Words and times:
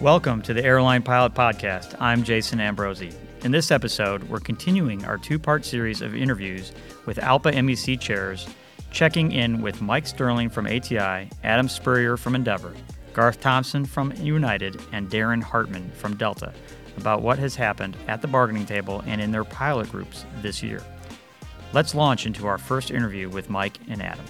Welcome 0.00 0.40
to 0.42 0.54
the 0.54 0.64
Airline 0.64 1.02
Pilot 1.02 1.34
Podcast. 1.34 1.94
I'm 2.00 2.22
Jason 2.22 2.58
Ambrosi. 2.58 3.14
In 3.44 3.52
this 3.52 3.70
episode, 3.70 4.22
we're 4.30 4.40
continuing 4.40 5.04
our 5.04 5.18
two 5.18 5.38
part 5.38 5.62
series 5.62 6.00
of 6.00 6.14
interviews 6.16 6.72
with 7.04 7.18
ALPA 7.18 7.52
MEC 7.52 8.00
chairs, 8.00 8.48
checking 8.90 9.30
in 9.30 9.60
with 9.60 9.82
Mike 9.82 10.06
Sterling 10.06 10.48
from 10.48 10.66
ATI, 10.66 11.28
Adam 11.44 11.68
Spurrier 11.68 12.16
from 12.16 12.34
Endeavor, 12.34 12.72
Garth 13.12 13.40
Thompson 13.42 13.84
from 13.84 14.12
United, 14.12 14.80
and 14.92 15.10
Darren 15.10 15.42
Hartmann 15.42 15.90
from 15.90 16.16
Delta 16.16 16.54
about 16.96 17.20
what 17.20 17.38
has 17.38 17.54
happened 17.54 17.94
at 18.08 18.22
the 18.22 18.28
bargaining 18.28 18.64
table 18.64 19.04
and 19.06 19.20
in 19.20 19.32
their 19.32 19.44
pilot 19.44 19.90
groups 19.90 20.24
this 20.40 20.62
year. 20.62 20.82
Let's 21.74 21.94
launch 21.94 22.24
into 22.24 22.46
our 22.46 22.56
first 22.56 22.90
interview 22.90 23.28
with 23.28 23.50
Mike 23.50 23.76
and 23.86 24.00
Adam. 24.00 24.24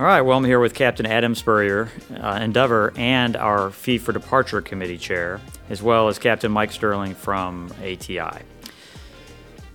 All 0.00 0.06
right, 0.06 0.22
well, 0.22 0.38
I'm 0.38 0.46
here 0.46 0.60
with 0.60 0.72
Captain 0.72 1.04
Adam 1.04 1.34
Spurrier, 1.34 1.90
uh, 2.18 2.38
Endeavor, 2.40 2.94
and 2.96 3.36
our 3.36 3.70
Fee 3.70 3.98
for 3.98 4.12
Departure 4.12 4.62
Committee 4.62 4.96
Chair, 4.96 5.42
as 5.68 5.82
well 5.82 6.08
as 6.08 6.18
Captain 6.18 6.50
Mike 6.50 6.72
Sterling 6.72 7.14
from 7.14 7.70
ATI. 7.82 8.40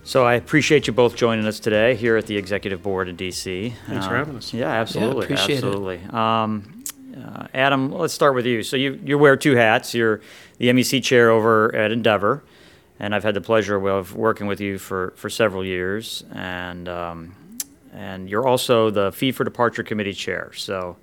So 0.02 0.24
I 0.24 0.34
appreciate 0.34 0.88
you 0.88 0.92
both 0.92 1.14
joining 1.14 1.46
us 1.46 1.60
today 1.60 1.94
here 1.94 2.16
at 2.16 2.26
the 2.26 2.36
Executive 2.36 2.82
Board 2.82 3.08
in 3.08 3.16
DC. 3.16 3.72
Thanks 3.86 4.04
for 4.08 4.16
having 4.16 4.34
us. 4.34 4.52
Yeah, 4.52 4.66
absolutely, 4.66 5.26
appreciate 5.26 5.60
it. 5.60 5.64
absolutely. 5.64 6.00
Um, 6.10 6.82
uh, 7.16 7.46
Adam, 7.54 7.92
let's 7.92 8.12
start 8.12 8.34
with 8.34 8.46
you. 8.46 8.64
So 8.64 8.76
you 8.76 8.98
you 9.04 9.18
wear 9.18 9.36
two 9.36 9.54
hats. 9.54 9.94
You're 9.94 10.22
the 10.58 10.66
MEC 10.70 11.04
chair 11.04 11.30
over 11.30 11.72
at 11.72 11.92
Endeavor, 11.92 12.42
and 12.98 13.14
I've 13.14 13.22
had 13.22 13.34
the 13.34 13.40
pleasure 13.40 13.76
of 13.86 14.16
working 14.16 14.48
with 14.48 14.60
you 14.60 14.78
for, 14.78 15.12
for 15.14 15.30
several 15.30 15.64
years. 15.64 16.24
And 16.32 16.88
um, 16.88 17.35
and 17.96 18.28
you're 18.28 18.46
also 18.46 18.90
the 18.90 19.10
Fee 19.12 19.32
for 19.32 19.44
Departure 19.44 19.82
Committee 19.82 20.12
chair. 20.12 20.52
So 20.54 20.96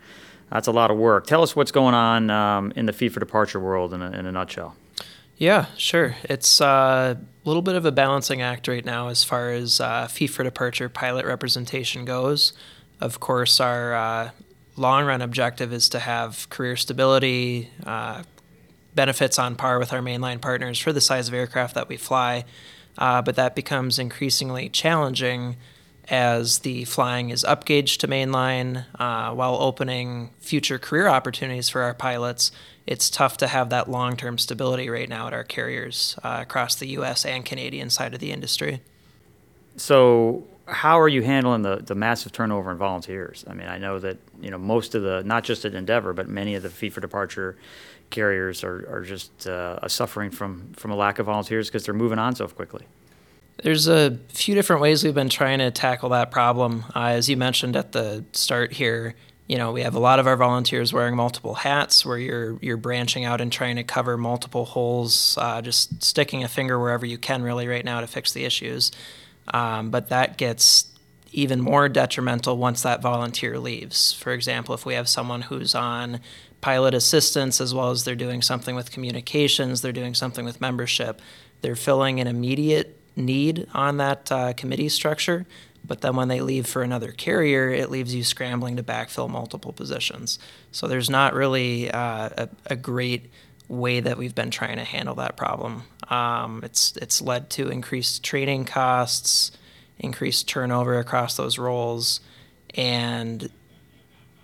that's 0.51 0.67
a 0.67 0.71
lot 0.71 0.91
of 0.91 0.97
work. 0.97 1.25
Tell 1.27 1.41
us 1.41 1.55
what's 1.55 1.71
going 1.71 1.95
on 1.95 2.29
um, 2.29 2.71
in 2.75 2.85
the 2.85 2.93
Fee 2.93 3.09
for 3.09 3.19
Departure 3.19 3.59
world 3.59 3.93
in 3.93 4.01
a, 4.01 4.11
in 4.11 4.25
a 4.25 4.31
nutshell. 4.31 4.75
Yeah, 5.37 5.65
sure. 5.77 6.15
It's 6.23 6.61
uh, 6.61 7.15
a 7.17 7.47
little 7.47 7.63
bit 7.63 7.75
of 7.75 7.85
a 7.85 7.91
balancing 7.91 8.41
act 8.41 8.67
right 8.67 8.85
now 8.85 9.07
as 9.07 9.23
far 9.23 9.49
as 9.49 9.81
uh, 9.81 10.07
fee 10.07 10.27
for 10.27 10.43
departure 10.43 10.89
pilot 10.89 11.25
representation 11.25 12.05
goes. 12.05 12.53
Of 13.01 13.19
course, 13.19 13.59
our 13.59 13.93
uh, 13.93 14.29
long 14.77 15.05
run 15.05 15.21
objective 15.21 15.73
is 15.73 15.89
to 15.89 15.99
have 15.99 16.47
career 16.49 16.75
stability, 16.75 17.69
uh, 17.85 18.23
benefits 18.93 19.39
on 19.39 19.55
par 19.55 19.79
with 19.79 19.91
our 19.91 20.01
mainline 20.01 20.39
partners 20.39 20.77
for 20.77 20.93
the 20.93 21.01
size 21.01 21.27
of 21.27 21.33
aircraft 21.33 21.73
that 21.73 21.89
we 21.89 21.97
fly. 21.97 22.45
Uh, 22.95 23.23
but 23.23 23.35
that 23.35 23.55
becomes 23.55 23.97
increasingly 23.97 24.69
challenging 24.69 25.55
as 26.09 26.59
the 26.59 26.85
flying 26.85 27.29
is 27.29 27.43
upgauged 27.47 27.97
to 27.99 28.07
mainline 28.07 28.85
uh, 28.99 29.33
while 29.33 29.55
opening 29.55 30.31
future 30.39 30.77
career 30.77 31.07
opportunities 31.07 31.69
for 31.69 31.81
our 31.81 31.93
pilots. 31.93 32.51
It's 32.85 33.09
tough 33.09 33.37
to 33.37 33.47
have 33.47 33.69
that 33.69 33.89
long 33.89 34.17
term 34.17 34.37
stability 34.37 34.89
right 34.89 35.07
now 35.07 35.27
at 35.27 35.33
our 35.33 35.43
carriers 35.43 36.17
uh, 36.23 36.39
across 36.41 36.75
the 36.75 36.87
US 36.89 37.25
and 37.25 37.45
Canadian 37.45 37.89
side 37.89 38.13
of 38.13 38.19
the 38.19 38.31
industry. 38.31 38.81
So 39.77 40.45
how 40.67 40.99
are 40.99 41.07
you 41.07 41.21
handling 41.23 41.61
the, 41.61 41.77
the 41.77 41.95
massive 41.95 42.31
turnover 42.31 42.71
in 42.71 42.77
volunteers? 42.77 43.43
I 43.47 43.53
mean, 43.53 43.67
I 43.67 43.77
know 43.77 43.99
that 43.99 44.17
you 44.41 44.51
know 44.51 44.57
most 44.57 44.95
of 44.95 45.03
the 45.03 45.23
not 45.23 45.43
just 45.43 45.65
at 45.65 45.73
Endeavor, 45.73 46.13
but 46.13 46.27
many 46.27 46.55
of 46.55 46.63
the 46.63 46.69
fee 46.69 46.89
for 46.89 47.01
departure 47.01 47.57
carriers 48.09 48.63
are, 48.63 48.87
are 48.89 49.01
just 49.01 49.47
uh, 49.47 49.87
suffering 49.87 50.29
from 50.29 50.71
from 50.73 50.91
a 50.91 50.95
lack 50.95 51.19
of 51.19 51.25
volunteers 51.25 51.69
because 51.69 51.85
they're 51.85 51.93
moving 51.93 52.19
on 52.19 52.35
so 52.35 52.47
quickly. 52.47 52.85
There's 53.61 53.87
a 53.87 54.17
few 54.29 54.55
different 54.55 54.81
ways 54.81 55.03
we've 55.03 55.13
been 55.13 55.29
trying 55.29 55.59
to 55.59 55.71
tackle 55.71 56.09
that 56.09 56.31
problem. 56.31 56.85
Uh, 56.95 57.09
as 57.09 57.29
you 57.29 57.37
mentioned 57.37 57.75
at 57.75 57.91
the 57.91 58.25
start 58.33 58.73
here, 58.73 59.15
you 59.47 59.57
know, 59.57 59.71
we 59.71 59.81
have 59.81 59.95
a 59.95 59.99
lot 59.99 60.19
of 60.19 60.27
our 60.27 60.35
volunteers 60.37 60.91
wearing 60.91 61.15
multiple 61.15 61.53
hats 61.53 62.05
where 62.05 62.17
you're 62.17 62.57
you're 62.61 62.77
branching 62.77 63.25
out 63.25 63.41
and 63.41 63.51
trying 63.51 63.75
to 63.75 63.83
cover 63.83 64.17
multiple 64.17 64.65
holes, 64.65 65.37
uh, 65.39 65.61
just 65.61 66.03
sticking 66.03 66.43
a 66.43 66.47
finger 66.47 66.79
wherever 66.79 67.05
you 67.05 67.17
can 67.17 67.43
really 67.43 67.67
right 67.67 67.85
now 67.85 68.01
to 68.01 68.07
fix 68.07 68.31
the 68.31 68.45
issues. 68.45 68.91
Um, 69.53 69.91
but 69.91 70.09
that 70.09 70.37
gets 70.37 70.87
even 71.31 71.59
more 71.59 71.89
detrimental 71.89 72.57
once 72.57 72.83
that 72.83 73.01
volunteer 73.01 73.59
leaves. 73.59 74.13
For 74.13 74.31
example, 74.31 74.73
if 74.75 74.85
we 74.85 74.93
have 74.93 75.09
someone 75.09 75.41
who's 75.43 75.75
on 75.75 76.21
pilot 76.61 76.93
assistance 76.93 77.59
as 77.59 77.73
well 77.73 77.89
as 77.89 78.05
they're 78.05 78.15
doing 78.15 78.41
something 78.41 78.75
with 78.75 78.91
communications, 78.91 79.81
they're 79.81 79.91
doing 79.91 80.13
something 80.13 80.45
with 80.45 80.61
membership, 80.61 81.21
they're 81.61 81.75
filling 81.75 82.19
an 82.19 82.27
immediate 82.27 82.99
need 83.15 83.67
on 83.73 83.97
that 83.97 84.31
uh, 84.31 84.53
committee 84.53 84.89
structure. 84.89 85.45
But 85.85 86.01
then 86.01 86.15
when 86.15 86.29
they 86.29 86.39
leave 86.39 86.65
for 86.65 86.81
another 86.81 87.11
carrier, 87.11 87.69
it 87.69 87.91
leaves 87.91 88.15
you 88.15 88.23
scrambling 88.23 88.77
to 88.77 88.83
backfill 88.83 89.29
multiple 89.29 89.73
positions. 89.73 90.39
So 90.71 90.87
there's 90.87 91.09
not 91.09 91.33
really 91.33 91.91
uh, 91.91 92.29
a, 92.37 92.49
a 92.67 92.75
great 92.77 93.29
way 93.67 93.99
that 93.99 94.17
we've 94.17 94.35
been 94.35 94.51
trying 94.51 94.77
to 94.77 94.83
handle 94.83 95.15
that 95.15 95.35
problem. 95.35 95.83
Um, 96.09 96.61
it's 96.63 96.95
it's 96.97 97.21
led 97.21 97.49
to 97.51 97.69
increased 97.69 98.23
training 98.23 98.65
costs, 98.65 99.51
increased 99.99 100.47
turnover 100.47 100.99
across 100.99 101.35
those 101.35 101.57
roles, 101.57 102.21
and 102.75 103.49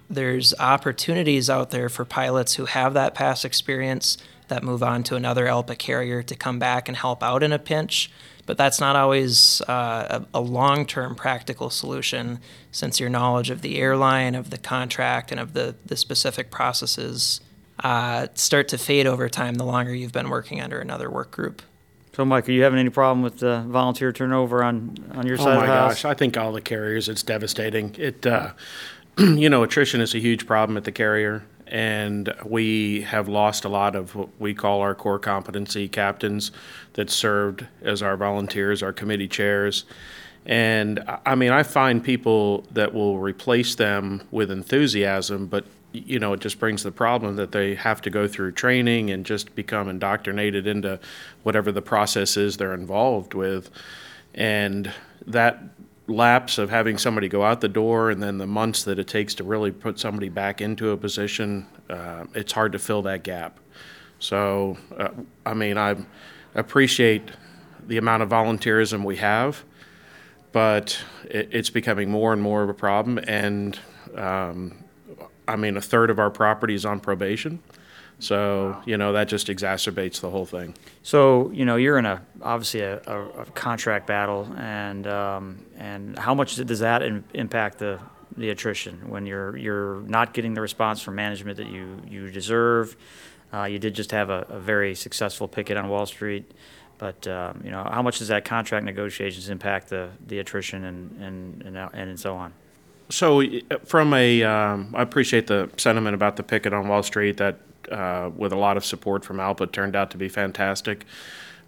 there's 0.10 0.54
opportunities 0.60 1.50
out 1.50 1.70
there 1.70 1.88
for 1.88 2.04
pilots 2.04 2.56
who 2.56 2.66
have 2.66 2.94
that 2.96 3.14
past 3.14 3.46
experience 3.46 4.18
that 4.48 4.64
move 4.64 4.82
on 4.82 5.04
to 5.04 5.16
another 5.16 5.46
ALPA 5.46 5.78
carrier 5.78 6.24
to 6.24 6.36
come 6.36 6.58
back 6.58 6.88
and 6.88 6.98
help 6.98 7.22
out 7.22 7.44
in 7.44 7.54
a 7.54 7.60
pinch. 7.60 8.10
But 8.50 8.58
that's 8.58 8.80
not 8.80 8.96
always 8.96 9.62
uh, 9.68 10.24
a, 10.34 10.40
a 10.40 10.42
long 10.42 10.88
term 10.88 11.14
practical 11.14 11.70
solution 11.70 12.40
since 12.72 13.00
your 13.00 13.08
knowledge 13.08 13.52
of 13.52 13.62
the 13.62 13.78
airline, 13.78 14.34
of 14.34 14.50
the 14.50 14.58
contract, 14.58 15.32
and 15.32 15.40
of 15.40 15.54
the, 15.54 15.76
the 15.86 15.96
specific 15.96 16.50
processes 16.50 17.42
uh, 17.84 18.26
start 18.34 18.68
to 18.70 18.80
fade 18.80 19.06
over 19.06 19.30
time 19.30 19.54
the 19.54 19.66
longer 19.66 19.94
you've 19.94 20.14
been 20.14 20.32
working 20.32 20.60
under 20.60 20.80
another 20.80 21.12
work 21.12 21.30
group. 21.30 21.62
So, 22.16 22.26
Mike, 22.26 22.50
are 22.50 22.52
you 22.52 22.64
having 22.64 22.80
any 22.80 22.90
problem 22.90 23.22
with 23.22 23.44
uh, 23.44 23.62
volunteer 23.68 24.12
turnover 24.12 24.64
on, 24.64 24.98
on 25.14 25.28
your 25.28 25.40
Oh 25.40 25.44
side 25.44 25.54
of 25.54 25.60
my 25.60 25.68
the 25.68 25.72
house? 25.72 26.02
gosh, 26.02 26.06
I 26.06 26.16
think 26.16 26.36
all 26.36 26.52
the 26.52 26.60
carriers, 26.60 27.08
it's 27.08 27.22
devastating. 27.22 27.94
It, 28.00 28.26
uh, 28.26 28.54
you 29.20 29.48
know, 29.48 29.62
attrition 29.62 30.02
is 30.02 30.16
a 30.16 30.20
huge 30.20 30.48
problem 30.48 30.76
at 30.76 30.86
the 30.86 30.92
carrier, 30.92 31.44
and 31.70 32.34
we 32.44 33.02
have 33.02 33.28
lost 33.28 33.64
a 33.64 33.70
lot 33.70 33.96
of 33.96 34.16
what 34.16 34.30
we 34.40 34.54
call 34.54 34.82
our 34.82 34.96
core 34.96 35.20
competency 35.20 35.88
captains 35.88 36.52
that 36.94 37.10
served 37.10 37.66
as 37.82 38.02
our 38.02 38.18
volunteers, 38.18 38.82
our 38.82 38.92
committee 38.92 39.28
chairs. 39.28 39.86
And 40.46 41.04
I- 41.26 41.36
mean, 41.36 41.52
I 41.52 41.64
find 41.64 42.04
people 42.04 42.66
that 42.72 42.94
will 42.94 43.20
replace 43.20 43.76
them 43.76 44.24
with 44.32 44.50
enthusiasm, 44.50 45.46
but 45.46 45.66
you 45.92 46.20
know, 46.20 46.34
it 46.34 46.40
just 46.40 46.60
brings 46.60 46.84
the 46.84 46.92
problem 46.92 47.36
that 47.36 47.52
they 47.52 47.74
have 47.76 48.02
to 48.02 48.10
go 48.10 48.28
through 48.28 48.52
training 48.52 49.10
and 49.10 49.26
just 49.26 49.56
become 49.56 49.90
indoctrinated 49.90 50.68
into 50.68 51.00
whatever 51.44 51.72
the 51.72 51.82
process 51.82 52.38
is 52.38 52.58
they're 52.58 52.76
involved 52.76 53.34
with. 53.34 53.72
And 54.36 54.92
that 55.26 55.64
lapse 56.10 56.58
of 56.58 56.70
having 56.70 56.98
somebody 56.98 57.28
go 57.28 57.44
out 57.44 57.62
the 57.62 57.70
door 57.70 58.10
and 58.10 58.22
then 58.22 58.38
the 58.38 58.48
months 58.48 58.84
that 58.84 59.00
it 59.00 59.08
takes 59.08 59.36
to 59.36 59.44
really 59.44 59.72
put 59.72 60.00
somebody 60.00 60.30
back 60.30 60.62
into 60.62 60.92
a 60.92 60.98
position, 60.98 61.68
uh, 61.90 62.26
it's 62.34 62.52
hard 62.52 62.72
to 62.72 62.80
fill 62.80 63.02
that 63.04 63.24
gap. 63.24 63.60
So, 64.20 64.78
uh, 64.98 65.10
I 65.46 65.54
mean, 65.54 65.78
I 65.78 65.96
appreciate 66.56 67.32
the 67.88 67.98
amount 67.98 68.24
of 68.24 68.30
volunteerism 68.30 69.04
we 69.04 69.18
have, 69.18 69.64
but 70.52 71.00
it, 71.30 71.50
it's 71.52 71.70
becoming 71.70 72.10
more 72.10 72.34
and 72.34 72.42
more 72.42 72.64
of 72.64 72.70
a 72.70 72.74
problem. 72.74 73.18
And 73.20 73.80
um, 74.16 74.84
I 75.48 75.56
mean, 75.56 75.78
a 75.78 75.82
third 75.82 76.10
of 76.10 76.20
our 76.20 76.30
property 76.30 76.76
is 76.76 76.86
on 76.86 77.00
probation. 77.00 77.60
So, 78.20 78.82
you 78.86 78.98
know, 78.98 79.14
that 79.14 79.30
just 79.30 79.48
exacerbates 79.48 80.20
the 80.20 80.30
whole 80.30 80.46
thing. 80.46 80.76
So 81.04 81.50
you 81.52 81.66
know 81.66 81.78
you're 81.78 81.98
in 81.98 82.06
a 82.06 82.22
obviously 82.42 82.82
a, 82.82 83.02
a, 83.08 83.42
a 83.42 83.46
contract 83.46 84.08
battle, 84.08 84.48
and 84.58 85.08
um, 85.08 85.66
and 85.78 86.20
how 86.20 86.36
much 86.36 86.56
does 86.56 86.80
that 86.80 87.02
in, 87.02 87.24
impact 87.34 87.80
the 87.80 88.00
the 88.38 88.50
attrition 88.50 89.10
when 89.10 89.26
you're 89.26 89.58
you're 89.58 90.02
not 90.02 90.34
getting 90.34 90.54
the 90.54 90.62
response 90.62 91.02
from 91.02 91.16
management 91.16 91.58
that 91.58 91.68
you 91.68 92.02
you 92.08 92.30
deserve? 92.30 92.96
Uh, 93.52 93.64
you 93.64 93.80
did 93.80 93.96
just 93.96 94.12
have 94.12 94.30
a, 94.30 94.46
a 94.50 94.60
very 94.60 94.94
successful 94.94 95.48
picket 95.48 95.78
on 95.78 95.90
Wall 95.90 96.06
Street, 96.06 96.52
but 96.98 97.26
um, 97.28 97.62
you 97.64 97.72
know 97.72 97.84
how 97.90 98.02
much 98.02 98.20
does 98.20 98.28
that 98.28 98.46
contract 98.46 98.86
negotiations 98.86 99.50
impact 99.50 99.90
the 99.90 100.10
the 100.28 100.40
attrition 100.40 100.84
and 100.84 101.22
and 101.22 101.78
and, 101.78 101.78
and 101.94 102.20
so 102.20 102.36
on? 102.36 102.54
So, 103.10 103.44
from 103.86 104.14
a, 104.14 104.44
um, 104.44 104.94
I 104.96 105.02
appreciate 105.02 105.48
the 105.48 105.70
sentiment 105.78 106.14
about 106.14 106.36
the 106.36 106.44
picket 106.44 106.74
on 106.74 106.88
Wall 106.88 107.02
Street. 107.02 107.38
That, 107.38 107.58
uh, 107.92 108.30
with 108.36 108.52
a 108.52 108.58
lot 108.58 108.78
of 108.78 108.86
support 108.86 109.26
from 109.26 109.38
Alpa, 109.38 109.72
turned 109.72 109.96
out 109.96 110.12
to 110.12 110.18
be 110.18 110.30
fantastic. 110.30 111.06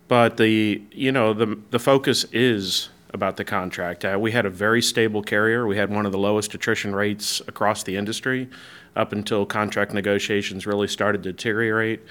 But 0.08 0.38
the, 0.38 0.82
you 0.92 1.12
know, 1.12 1.34
the 1.34 1.58
the 1.70 1.80
focus 1.80 2.26
is 2.32 2.90
about 3.14 3.38
the 3.38 3.44
contract. 3.44 4.06
Uh, 4.06 4.18
we 4.20 4.32
had 4.32 4.46
a 4.46 4.50
very 4.50 4.82
stable 4.82 5.22
carrier. 5.22 5.68
We 5.68 5.78
had 5.78 5.90
one 5.90 6.06
of 6.06 6.12
the 6.12 6.18
lowest 6.18 6.54
attrition 6.54 6.96
rates 6.96 7.42
across 7.48 7.84
the 7.84 7.98
industry, 7.98 8.50
up 8.96 9.12
until 9.12 9.46
contract 9.46 9.94
negotiations 9.94 10.66
really 10.66 10.88
started 10.88 11.24
to 11.24 11.32
deteriorate. 11.32 12.02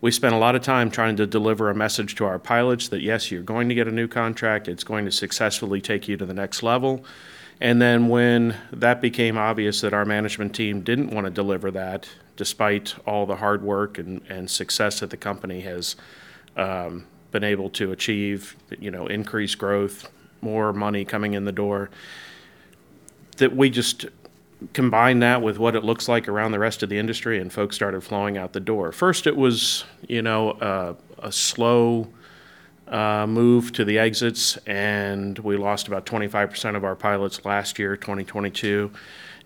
We 0.00 0.10
spent 0.10 0.34
a 0.34 0.38
lot 0.38 0.54
of 0.54 0.62
time 0.62 0.90
trying 0.90 1.16
to 1.16 1.26
deliver 1.26 1.70
a 1.70 1.74
message 1.74 2.14
to 2.16 2.24
our 2.24 2.38
pilots 2.38 2.88
that 2.88 3.00
yes, 3.00 3.30
you're 3.30 3.42
going 3.42 3.68
to 3.68 3.74
get 3.74 3.88
a 3.88 3.92
new 3.92 4.06
contract. 4.06 4.68
It's 4.68 4.84
going 4.84 5.06
to 5.06 5.10
successfully 5.10 5.80
take 5.80 6.08
you 6.08 6.16
to 6.16 6.26
the 6.26 6.34
next 6.34 6.62
level. 6.62 7.04
And 7.60 7.80
then 7.80 8.08
when 8.08 8.56
that 8.72 9.00
became 9.00 9.38
obvious 9.38 9.80
that 9.80 9.94
our 9.94 10.04
management 10.04 10.54
team 10.54 10.82
didn't 10.82 11.10
want 11.10 11.26
to 11.26 11.30
deliver 11.30 11.70
that, 11.70 12.08
despite 12.36 12.94
all 13.06 13.26
the 13.26 13.36
hard 13.36 13.62
work 13.62 13.98
and, 13.98 14.20
and 14.28 14.50
success 14.50 15.00
that 15.00 15.10
the 15.10 15.16
company 15.16 15.60
has 15.60 15.96
um, 16.56 17.06
been 17.30 17.44
able 17.44 17.70
to 17.70 17.92
achieve, 17.92 18.56
you 18.78 18.90
know, 18.90 19.06
increased 19.06 19.58
growth, 19.58 20.08
more 20.40 20.72
money 20.72 21.04
coming 21.04 21.34
in 21.34 21.44
the 21.44 21.52
door, 21.52 21.90
that 23.36 23.54
we 23.54 23.70
just 23.70 24.06
combine 24.72 25.18
that 25.20 25.42
with 25.42 25.58
what 25.58 25.74
it 25.74 25.84
looks 25.84 26.08
like 26.08 26.28
around 26.28 26.52
the 26.52 26.58
rest 26.58 26.82
of 26.82 26.88
the 26.88 26.98
industry, 26.98 27.40
and 27.40 27.52
folks 27.52 27.76
started 27.76 28.00
flowing 28.02 28.38
out 28.38 28.52
the 28.52 28.60
door. 28.60 28.92
First, 28.92 29.26
it 29.26 29.36
was, 29.36 29.84
you 30.08 30.22
know, 30.22 30.52
uh, 30.52 30.94
a 31.18 31.32
slow 31.32 32.08
uh, 32.88 33.26
move 33.26 33.72
to 33.72 33.84
the 33.84 33.98
exits, 33.98 34.56
and 34.66 35.38
we 35.38 35.56
lost 35.56 35.88
about 35.88 36.06
25% 36.06 36.76
of 36.76 36.84
our 36.84 36.94
pilots 36.94 37.44
last 37.44 37.78
year, 37.78 37.96
2022, 37.96 38.90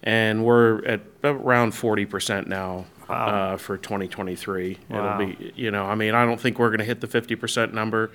and 0.02 0.44
we're 0.44 0.84
at 0.84 1.00
around 1.24 1.72
40% 1.72 2.46
now 2.46 2.86
uh, 3.08 3.56
for 3.56 3.76
2023. 3.76 4.78
Wow. 4.88 5.20
It'll 5.20 5.34
be, 5.34 5.52
you 5.56 5.70
know, 5.70 5.84
I 5.84 5.94
mean, 5.94 6.14
I 6.14 6.24
don't 6.24 6.40
think 6.40 6.58
we're 6.58 6.68
going 6.68 6.78
to 6.78 6.84
hit 6.84 7.00
the 7.00 7.06
50% 7.06 7.72
number 7.72 8.10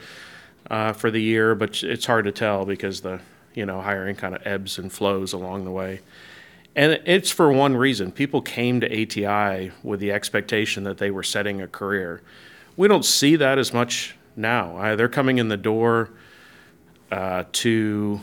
uh, 0.70 0.94
for 0.94 1.12
the 1.12 1.22
year, 1.22 1.56
but 1.56 1.84
it's 1.84 2.06
hard 2.06 2.26
to 2.26 2.32
tell 2.32 2.66
because 2.66 3.02
the, 3.02 3.20
you 3.54 3.66
know, 3.66 3.82
hiring 3.82 4.16
kind 4.16 4.36
of 4.36 4.46
ebbs 4.46 4.78
and 4.78 4.92
flows 4.92 5.34
along 5.34 5.66
the 5.66 5.72
way. 5.72 6.02
And 6.76 7.00
it's 7.06 7.30
for 7.30 7.52
one 7.52 7.78
reason. 7.78 8.12
People 8.12 8.42
came 8.42 8.82
to 8.82 8.88
ATI 8.88 9.72
with 9.84 10.00
the 10.00 10.12
expectation 10.12 10.84
that 10.86 10.98
they 10.98 11.12
were 11.12 11.24
setting 11.24 11.62
a 11.62 11.68
career. 11.68 12.22
We 12.76 12.88
don't 12.88 13.06
see 13.06 13.36
that 13.36 13.60
as 13.60 13.74
much 13.74 14.16
now. 14.36 14.78
Uh, 14.78 14.96
they're 14.96 15.10
coming 15.10 15.38
in 15.38 15.48
the 15.48 15.58
door 15.58 16.10
uh, 17.12 17.44
to 17.52 18.20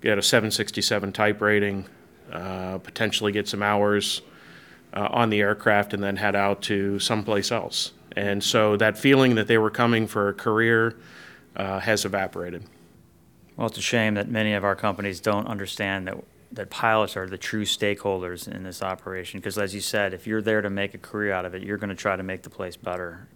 get 0.00 0.18
a 0.18 0.22
767 0.22 1.12
type 1.12 1.40
rating, 1.40 1.86
uh, 2.32 2.78
potentially 2.78 3.32
get 3.32 3.48
some 3.48 3.62
hours 3.62 4.22
uh, 4.92 5.08
on 5.10 5.30
the 5.30 5.40
aircraft, 5.40 5.94
and 5.94 6.02
then 6.02 6.16
head 6.16 6.36
out 6.36 6.62
to 6.62 6.98
someplace 6.98 7.50
else. 7.50 7.92
And 8.16 8.42
so 8.42 8.76
that 8.76 8.96
feeling 8.98 9.34
that 9.34 9.48
they 9.48 9.58
were 9.58 9.70
coming 9.70 10.06
for 10.06 10.28
a 10.28 10.34
career 10.34 10.96
uh, 11.56 11.80
has 11.80 12.04
evaporated. 12.04 12.64
Well, 13.56 13.68
it's 13.68 13.78
a 13.78 13.82
shame 13.82 14.14
that 14.14 14.28
many 14.28 14.54
of 14.54 14.64
our 14.64 14.76
companies 14.76 15.20
don't 15.20 15.46
understand 15.46 16.08
that 16.08 16.16
that 16.54 16.70
pilots 16.70 17.16
are 17.16 17.28
the 17.28 17.38
true 17.38 17.64
stakeholders 17.64 18.46
in 18.48 18.62
this 18.62 18.82
operation. 18.82 19.40
Because 19.40 19.58
as 19.58 19.74
you 19.74 19.80
said, 19.80 20.14
if 20.14 20.26
you're 20.26 20.42
there 20.42 20.62
to 20.62 20.70
make 20.70 20.94
a 20.94 20.98
career 20.98 21.32
out 21.32 21.44
of 21.44 21.54
it, 21.54 21.62
you're 21.62 21.78
going 21.78 21.90
to 21.90 21.96
try 21.96 22.16
to 22.16 22.22
make 22.22 22.42
the 22.42 22.50
place 22.50 22.76
better. 22.76 23.26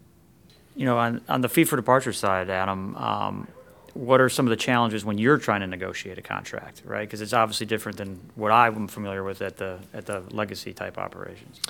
You 0.78 0.84
know, 0.84 0.96
on 0.96 1.20
on 1.28 1.40
the 1.40 1.48
fee 1.48 1.64
for 1.64 1.76
departure 1.76 2.12
side, 2.12 2.48
Adam, 2.48 2.96
um, 2.96 3.48
what 3.94 4.20
are 4.20 4.28
some 4.28 4.46
of 4.46 4.50
the 4.50 4.56
challenges 4.56 5.04
when 5.04 5.18
you're 5.18 5.38
trying 5.38 5.60
to 5.60 5.66
negotiate 5.66 6.18
a 6.18 6.22
contract, 6.22 6.82
right? 6.84 7.00
Because 7.00 7.20
it's 7.20 7.32
obviously 7.32 7.66
different 7.66 7.98
than 7.98 8.20
what 8.36 8.52
I'm 8.52 8.86
familiar 8.86 9.24
with 9.24 9.42
at 9.42 9.56
the 9.56 9.80
at 9.92 10.06
the 10.06 10.22
legacy 10.30 10.72
type 10.72 10.96
operations. 10.96 11.60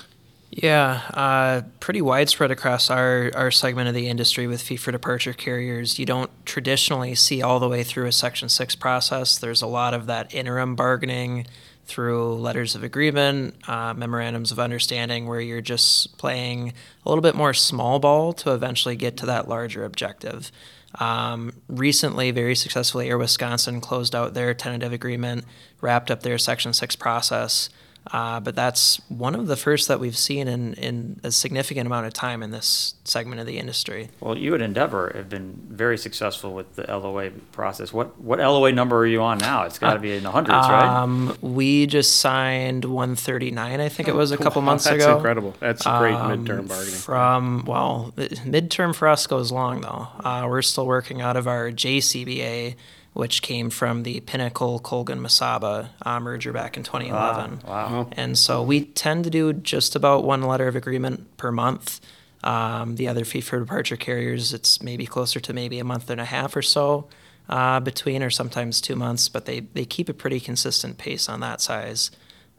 Yeah, 0.51 1.01
uh, 1.13 1.61
pretty 1.79 2.01
widespread 2.01 2.49
across 2.49 2.89
our, 2.89 3.31
our 3.35 3.51
segment 3.51 3.87
of 3.87 3.93
the 3.93 4.07
industry 4.07 4.47
with 4.47 4.61
fee 4.61 4.77
for 4.77 4.91
departure 4.91 5.33
carriers. 5.33 5.99
You 5.99 6.07
don't 6.07 6.31
traditionally 6.45 7.13
see 7.13 7.43
all 7.43 7.59
the 7.59 7.69
way 7.69 7.83
through 7.83 8.07
a 8.07 8.11
Section 8.11 8.49
6 8.49 8.75
process. 8.75 9.37
There's 9.37 9.61
a 9.61 9.67
lot 9.67 9.93
of 9.93 10.07
that 10.07 10.33
interim 10.33 10.75
bargaining 10.75 11.45
through 11.89 12.35
letters 12.35 12.75
of 12.75 12.83
agreement, 12.83 13.55
uh, 13.67 13.93
memorandums 13.93 14.51
of 14.51 14.59
understanding, 14.59 15.27
where 15.27 15.41
you're 15.41 15.59
just 15.59 16.17
playing 16.17 16.73
a 17.05 17.09
little 17.09 17.21
bit 17.21 17.35
more 17.35 17.53
small 17.53 17.99
ball 17.99 18.31
to 18.33 18.53
eventually 18.53 18.95
get 18.95 19.17
to 19.17 19.25
that 19.25 19.49
larger 19.49 19.83
objective. 19.83 20.51
Um, 20.95 21.53
recently, 21.67 22.31
very 22.31 22.55
successfully, 22.55 23.09
Air 23.09 23.17
Wisconsin 23.17 23.81
closed 23.81 24.15
out 24.15 24.33
their 24.33 24.53
tentative 24.53 24.93
agreement, 24.93 25.45
wrapped 25.81 26.09
up 26.09 26.21
their 26.21 26.37
Section 26.37 26.73
6 26.73 26.95
process. 26.95 27.69
Uh, 28.11 28.39
but 28.39 28.55
that's 28.55 28.99
one 29.09 29.35
of 29.35 29.45
the 29.47 29.55
first 29.55 29.87
that 29.87 29.99
we've 29.99 30.17
seen 30.17 30.47
in, 30.47 30.73
in 30.75 31.19
a 31.23 31.31
significant 31.31 31.85
amount 31.85 32.07
of 32.07 32.13
time 32.13 32.41
in 32.41 32.49
this 32.49 32.95
segment 33.03 33.39
of 33.39 33.45
the 33.45 33.59
industry. 33.59 34.09
Well, 34.19 34.35
you 34.37 34.55
at 34.55 34.61
Endeavor 34.61 35.11
have 35.15 35.29
been 35.29 35.59
very 35.69 35.97
successful 35.97 36.53
with 36.53 36.75
the 36.75 36.83
LOA 36.87 37.29
process. 37.51 37.93
What 37.93 38.19
what 38.19 38.39
LOA 38.39 38.71
number 38.71 38.97
are 38.97 39.05
you 39.05 39.21
on 39.21 39.37
now? 39.37 39.63
It's 39.63 39.77
got 39.77 39.93
to 39.93 39.99
be 39.99 40.15
in 40.15 40.23
the 40.23 40.31
hundreds, 40.31 40.67
right? 40.69 40.87
Um, 40.89 41.37
we 41.41 41.85
just 41.85 42.19
signed 42.19 42.85
139, 42.85 43.79
I 43.79 43.89
think 43.89 44.07
it 44.09 44.15
was 44.15 44.31
a 44.31 44.37
couple 44.37 44.61
Wow, 44.61 44.67
months 44.67 44.85
that's 44.85 44.95
ago. 44.95 45.05
That's 45.05 45.17
incredible. 45.17 45.55
That's 45.59 45.85
a 45.85 45.97
great 45.99 46.15
Um, 46.15 46.45
midterm 46.45 46.67
bargaining. 46.67 46.99
From 46.99 47.65
well, 47.65 48.11
midterm 48.17 48.95
for 48.95 49.07
us 49.07 49.27
goes 49.27 49.51
long 49.51 49.81
though. 49.81 50.07
Uh, 50.23 50.47
we're 50.49 50.61
still 50.63 50.87
working 50.87 51.21
out 51.21 51.35
of 51.37 51.47
our 51.47 51.69
JCBA, 51.69 52.75
which 53.19 53.41
came 53.41 53.69
from 53.69 54.03
the 54.03 54.21
Pinnacle 54.21 54.79
Colgan 54.79 55.19
Mesaba 55.19 55.89
uh, 56.03 56.21
merger 56.21 56.53
back 56.53 56.77
in 56.77 56.83
2011. 56.83 57.59
Wow. 57.67 58.07
And 58.13 58.37
so 58.37 58.63
we 58.63 58.85
tend 58.85 59.25
to 59.25 59.29
do 59.29 59.51
just 59.51 59.93
about 59.93 60.23
one 60.23 60.41
letter 60.41 60.69
of 60.69 60.75
agreement 60.77 61.35
per 61.35 61.51
month. 61.51 61.99
Um, 62.45 62.95
the 62.95 63.09
other 63.09 63.25
fee 63.25 63.41
for 63.41 63.59
departure 63.59 63.97
carriers, 63.97 64.53
it's 64.53 64.81
maybe 64.81 65.05
closer 65.05 65.41
to 65.41 65.51
maybe 65.51 65.79
a 65.79 65.83
month 65.83 66.09
and 66.09 66.21
a 66.21 66.25
half 66.25 66.55
or 66.55 66.61
so 66.61 67.09
uh, 67.49 67.81
between, 67.81 68.23
or 68.23 68.29
sometimes 68.29 68.79
two 68.79 68.95
months. 68.95 69.27
But 69.27 69.45
they, 69.45 69.59
they 69.59 69.83
keep 69.83 70.07
a 70.07 70.13
pretty 70.13 70.39
consistent 70.39 70.97
pace 70.97 71.27
on 71.27 71.41
that 71.41 71.59
size, 71.59 72.11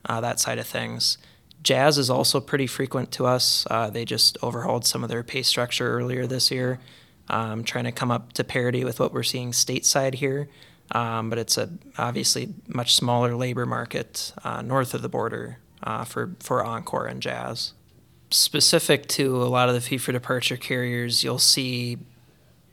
uh, 0.05 0.21
that 0.21 0.41
side 0.41 0.59
of 0.59 0.67
things. 0.67 1.17
Jazz 1.63 1.97
is 1.97 2.11
also 2.11 2.39
pretty 2.39 2.67
frequent 2.67 3.13
to 3.13 3.25
us. 3.25 3.67
Uh, 3.71 3.89
they 3.89 4.05
just 4.05 4.37
overhauled 4.43 4.85
some 4.85 5.03
of 5.03 5.09
their 5.09 5.23
pay 5.23 5.43
structure 5.43 5.91
earlier 5.91 6.27
this 6.27 6.51
year, 6.51 6.81
um, 7.31 7.65
trying 7.65 7.85
to 7.85 7.93
come 7.93 8.11
up 8.11 8.33
to 8.35 8.45
parity 8.45 8.85
with 8.85 9.01
what 9.01 9.15
we're 9.15 9.23
seeing 9.23 9.53
stateside 9.53 10.15
here. 10.15 10.49
Um, 10.93 11.31
but 11.31 11.39
it's 11.39 11.57
a 11.57 11.71
obviously 11.97 12.53
much 12.67 12.95
smaller 12.97 13.37
labor 13.37 13.65
market 13.65 14.33
uh, 14.43 14.61
north 14.61 14.93
of 14.93 15.03
the 15.03 15.09
border 15.09 15.59
uh, 15.85 16.05
for 16.05 16.35
for 16.41 16.65
Encore 16.65 17.07
and 17.07 17.23
Jazz. 17.23 17.73
Specific 18.31 19.07
to 19.09 19.43
a 19.43 19.47
lot 19.47 19.69
of 19.69 19.75
the 19.75 19.81
fee 19.81 19.99
for 19.99 20.13
departure 20.13 20.57
carriers, 20.57 21.23
you'll 21.23 21.39
see 21.39 21.99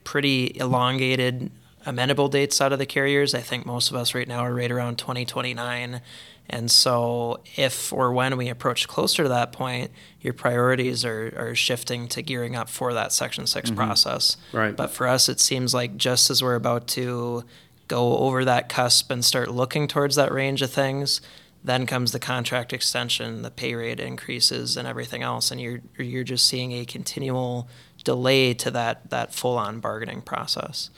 pretty 0.04 0.56
elongated 0.56 1.50
amenable 1.88 2.28
dates 2.28 2.60
out 2.60 2.72
of 2.72 2.78
the 2.78 2.86
carriers. 2.86 3.34
I 3.34 3.40
think 3.40 3.64
most 3.64 3.90
of 3.90 3.96
us 3.96 4.14
right 4.14 4.28
now 4.28 4.40
are 4.40 4.54
right 4.54 4.70
around 4.70 4.98
2029. 4.98 6.02
And 6.50 6.70
so, 6.70 7.40
if 7.56 7.92
or 7.92 8.12
when 8.12 8.36
we 8.36 8.48
approach 8.48 8.88
closer 8.88 9.22
to 9.22 9.28
that 9.28 9.52
point, 9.52 9.90
your 10.20 10.34
priorities 10.34 11.04
are, 11.04 11.32
are 11.36 11.54
shifting 11.54 12.08
to 12.08 12.22
gearing 12.22 12.56
up 12.56 12.68
for 12.68 12.94
that 12.94 13.12
Section 13.12 13.46
6 13.46 13.70
mm-hmm. 13.70 13.76
process. 13.76 14.36
Right. 14.52 14.74
But 14.74 14.90
for 14.90 15.06
us, 15.06 15.28
it 15.28 15.40
seems 15.40 15.74
like 15.74 15.96
just 15.96 16.30
as 16.30 16.42
we're 16.42 16.54
about 16.54 16.86
to 16.88 17.44
go 17.86 18.18
over 18.18 18.44
that 18.44 18.68
cusp 18.68 19.10
and 19.10 19.24
start 19.24 19.50
looking 19.50 19.88
towards 19.88 20.14
that 20.16 20.32
range 20.32 20.62
of 20.62 20.70
things, 20.70 21.20
then 21.64 21.86
comes 21.86 22.12
the 22.12 22.18
contract 22.18 22.72
extension, 22.72 23.42
the 23.42 23.50
pay 23.50 23.74
rate 23.74 24.00
increases, 24.00 24.76
and 24.76 24.86
everything 24.86 25.22
else, 25.22 25.50
and 25.50 25.60
you're 25.60 25.80
you're 25.98 26.24
just 26.24 26.46
seeing 26.46 26.72
a 26.72 26.84
continual 26.84 27.68
delay 28.04 28.54
to 28.54 28.70
that 28.70 29.10
that 29.10 29.34
full 29.34 29.58
on 29.58 29.80
bargaining 29.80 30.22
process. 30.22 30.90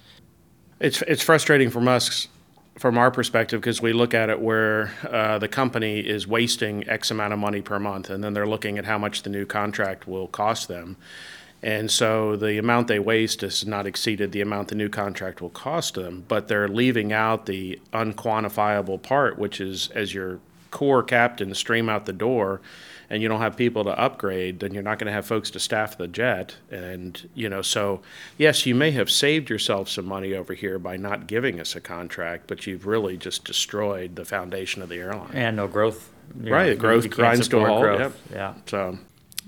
It's 0.81 1.03
it's 1.03 1.23
frustrating 1.23 1.69
from 1.69 1.89
us, 1.89 2.27
from 2.79 2.97
our 2.97 3.11
perspective, 3.11 3.61
because 3.61 3.83
we 3.83 3.93
look 3.93 4.15
at 4.15 4.31
it 4.31 4.41
where 4.41 4.91
uh, 5.07 5.39
the 5.39 5.47
company 5.47 6.01
is 6.01 6.27
wasting 6.27 6.89
X 6.89 7.11
amount 7.11 7.35
of 7.35 7.39
money 7.39 7.61
per 7.61 7.79
month, 7.79 8.09
and 8.09 8.25
then 8.25 8.33
they're 8.33 8.47
looking 8.47 8.79
at 8.79 8.87
how 8.87 8.97
much 8.97 9.23
the 9.23 9.29
new 9.29 9.45
contract 9.45 10.09
will 10.09 10.27
cost 10.27 10.69
them. 10.69 10.97
And 11.63 11.91
so 11.91 12.35
the 12.37 12.57
amount 12.57 12.89
they 12.89 12.99
waste 12.99 13.43
has 13.43 13.67
not 13.67 13.87
exceeded 13.87 14.33
the 14.33 14.41
amount 14.41 14.69
the 14.69 14.75
new 14.75 14.89
contract 14.89 15.43
will 15.43 15.51
cost 15.51 15.95
them, 15.95 16.25
but 16.27 16.49
they're 16.49 16.69
leaving 16.69 17.13
out 17.13 17.45
the 17.45 17.79
unquantifiable 17.93 19.03
part, 19.03 19.39
which 19.39 19.61
is 19.61 19.91
as 19.91 20.15
your 20.15 20.41
core 20.71 21.03
captains 21.03 21.59
stream 21.59 21.91
out 21.91 22.07
the 22.07 22.15
door 22.15 22.63
and 23.11 23.21
you 23.23 23.29
don't 23.29 23.41
have 23.41 23.57
people 23.57 23.83
to 23.85 23.91
upgrade, 23.99 24.61
then 24.61 24.73
you're 24.73 24.83
not 24.85 24.99
going 24.99 25.07
to 25.09 25.13
have 25.13 25.27
folks 25.27 25.51
to 25.51 25.59
staff 25.61 25.99
the 25.99 26.07
jet. 26.09 26.55
And, 26.71 27.29
you 27.35 27.49
know, 27.49 27.61
so 27.61 28.01
yes, 28.39 28.65
you 28.67 28.75
may 28.75 28.93
have 28.93 29.11
saved 29.11 29.51
yourself 29.51 29.89
some 29.89 30.07
money 30.07 30.33
over 30.35 30.55
here 30.55 30.79
by 30.79 30.97
not 30.97 31.27
giving 31.27 31.59
us 31.61 31.75
a 31.75 31.81
contract, 31.81 32.45
but 32.47 32.67
you've 32.67 32.87
really 32.87 33.17
just 33.17 33.45
destroyed 33.45 34.15
the 34.17 34.25
foundation 34.25 34.81
of 34.81 34.89
the 34.89 34.97
airline. 34.97 35.33
And 35.35 35.57
no 35.57 35.67
growth. 35.67 36.09
You 36.41 36.53
Right, 36.55 36.69
you- 36.71 36.77
growth 36.77 37.03
you 37.05 37.11
can't 37.11 37.17
grinds 37.17 37.49
to 37.49 37.59
a 37.59 37.67
halt, 37.67 37.83
growth. 37.83 38.01
yep. 38.01 38.13
Yeah. 38.33 38.55
So, 38.67 38.99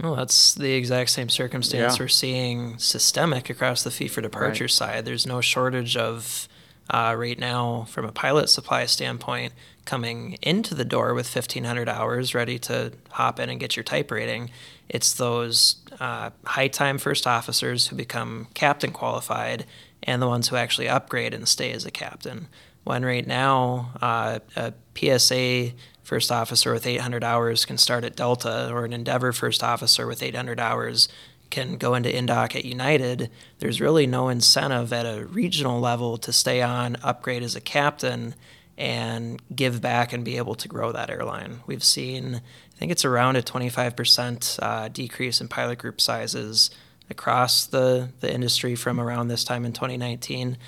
Well, 0.02 0.16
that's 0.16 0.54
the 0.54 0.72
exact 0.72 1.10
same 1.10 1.28
circumstance 1.28 1.96
Yeah. 1.98 2.02
we're 2.02 2.08
seeing 2.08 2.78
systemic 2.78 3.48
across 3.50 3.84
the 3.84 3.90
fee 3.92 4.08
for 4.08 4.20
departure 4.22 4.66
side. 4.66 5.04
There's 5.04 5.26
no 5.26 5.40
shortage 5.40 5.96
of 5.96 6.48
uh, 6.90 7.14
right 7.16 7.38
now, 7.38 7.86
from 7.88 8.04
a 8.04 8.10
pilot 8.12 8.48
supply 8.48 8.84
standpoint, 8.86 9.52
coming 9.84 10.38
into 10.42 10.74
the 10.74 10.84
door 10.84 11.14
with 11.14 11.34
1,500 11.34 11.88
hours 11.88 12.34
ready 12.34 12.58
to 12.60 12.92
hop 13.10 13.40
in 13.40 13.48
and 13.48 13.60
get 13.60 13.76
your 13.76 13.82
type 13.82 14.10
rating. 14.10 14.50
It's 14.88 15.12
those 15.14 15.76
uh, 16.00 16.30
high 16.44 16.68
time 16.68 16.98
first 16.98 17.26
officers 17.26 17.88
who 17.88 17.96
become 17.96 18.48
captain 18.54 18.92
qualified 18.92 19.66
and 20.02 20.20
the 20.20 20.28
ones 20.28 20.48
who 20.48 20.56
actually 20.56 20.88
upgrade 20.88 21.34
and 21.34 21.46
stay 21.48 21.72
as 21.72 21.84
a 21.84 21.90
captain. 21.90 22.48
When 22.84 23.04
right 23.04 23.26
now, 23.26 23.92
uh, 24.00 24.40
a 24.56 24.72
PSA 24.96 25.72
first 26.02 26.32
officer 26.32 26.72
with 26.72 26.86
800 26.86 27.22
hours 27.22 27.64
can 27.64 27.78
start 27.78 28.04
at 28.04 28.16
Delta, 28.16 28.70
or 28.72 28.84
an 28.84 28.92
Endeavor 28.92 29.32
first 29.32 29.62
officer 29.62 30.06
with 30.06 30.22
800 30.22 30.58
hours 30.58 31.08
can 31.52 31.76
go 31.76 31.94
into 31.94 32.08
Indoc 32.08 32.56
at 32.56 32.64
United, 32.64 33.30
there's 33.58 33.80
really 33.80 34.06
no 34.06 34.28
incentive 34.28 34.92
at 34.92 35.06
a 35.06 35.26
regional 35.26 35.78
level 35.78 36.16
to 36.16 36.32
stay 36.32 36.62
on, 36.62 36.96
upgrade 37.02 37.42
as 37.42 37.54
a 37.54 37.60
captain, 37.60 38.34
and 38.82 39.40
give 39.54 39.80
back 39.80 40.12
and 40.12 40.24
be 40.24 40.38
able 40.38 40.56
to 40.56 40.66
grow 40.66 40.90
that 40.90 41.08
airline. 41.08 41.60
We've 41.66 41.84
seen, 41.84 42.34
I 42.34 42.78
think 42.78 42.90
it's 42.90 43.04
around 43.04 43.36
a 43.36 43.42
25% 43.42 44.58
uh, 44.60 44.88
decrease 44.88 45.40
in 45.40 45.46
pilot 45.46 45.78
group 45.78 46.00
sizes 46.00 46.68
across 47.08 47.64
the, 47.64 48.08
the 48.18 48.34
industry 48.34 48.74
from 48.74 48.98
around 48.98 49.28
this 49.28 49.44
time 49.44 49.64
in 49.64 49.72
2019. 49.72 50.58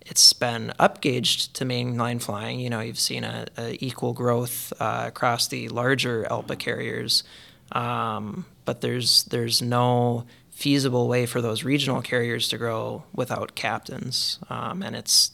It's 0.00 0.32
been 0.32 0.72
upgauged 0.80 1.52
to 1.52 1.64
mainline 1.64 2.20
flying. 2.20 2.58
You 2.58 2.70
know, 2.70 2.80
you've 2.80 2.98
seen 2.98 3.22
a, 3.22 3.46
a 3.56 3.78
equal 3.80 4.14
growth 4.14 4.72
uh, 4.80 5.04
across 5.06 5.46
the 5.46 5.68
larger 5.68 6.26
ALPA 6.28 6.58
carriers, 6.58 7.22
um, 7.70 8.46
but 8.64 8.80
there's 8.80 9.24
there's 9.24 9.62
no 9.62 10.26
feasible 10.50 11.06
way 11.06 11.24
for 11.24 11.40
those 11.40 11.62
regional 11.62 12.02
carriers 12.02 12.48
to 12.48 12.58
grow 12.58 13.04
without 13.14 13.54
captains, 13.54 14.40
um, 14.48 14.82
and 14.82 14.96
it's 14.96 15.30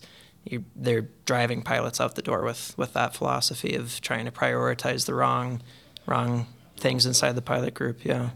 you, 0.46 0.64
they're 0.74 1.08
driving 1.24 1.62
pilots 1.62 2.00
out 2.00 2.14
the 2.14 2.22
door 2.22 2.42
with 2.42 2.76
with 2.78 2.92
that 2.92 3.14
philosophy 3.14 3.74
of 3.74 4.00
trying 4.00 4.24
to 4.24 4.30
prioritize 4.30 5.06
the 5.06 5.14
wrong 5.14 5.60
wrong 6.06 6.46
things 6.76 7.04
inside 7.04 7.32
the 7.32 7.42
pilot 7.42 7.74
group. 7.74 8.04
Yeah. 8.04 8.30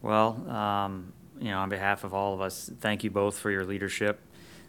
Well, 0.00 0.48
um, 0.48 1.12
you 1.38 1.50
know, 1.50 1.58
on 1.58 1.68
behalf 1.68 2.04
of 2.04 2.14
all 2.14 2.34
of 2.34 2.40
us, 2.40 2.70
thank 2.80 3.04
you 3.04 3.10
both 3.10 3.38
for 3.38 3.50
your 3.50 3.64
leadership. 3.64 4.20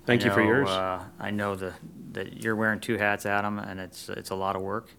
Thank 0.06 0.24
I 0.24 0.26
you 0.26 0.32
for 0.32 0.42
yours. 0.42 0.70
Uh, 0.70 1.04
I 1.20 1.32
know 1.32 1.56
the, 1.56 1.74
that 2.14 2.42
you're 2.44 2.56
wearing 2.56 2.80
two 2.80 2.98
hats, 2.98 3.26
Adam, 3.26 3.60
and 3.60 3.80
it's 3.80 4.10
it's 4.10 4.32
a 4.32 4.36
lot 4.36 4.56
of 4.56 4.62
work, 4.62 4.90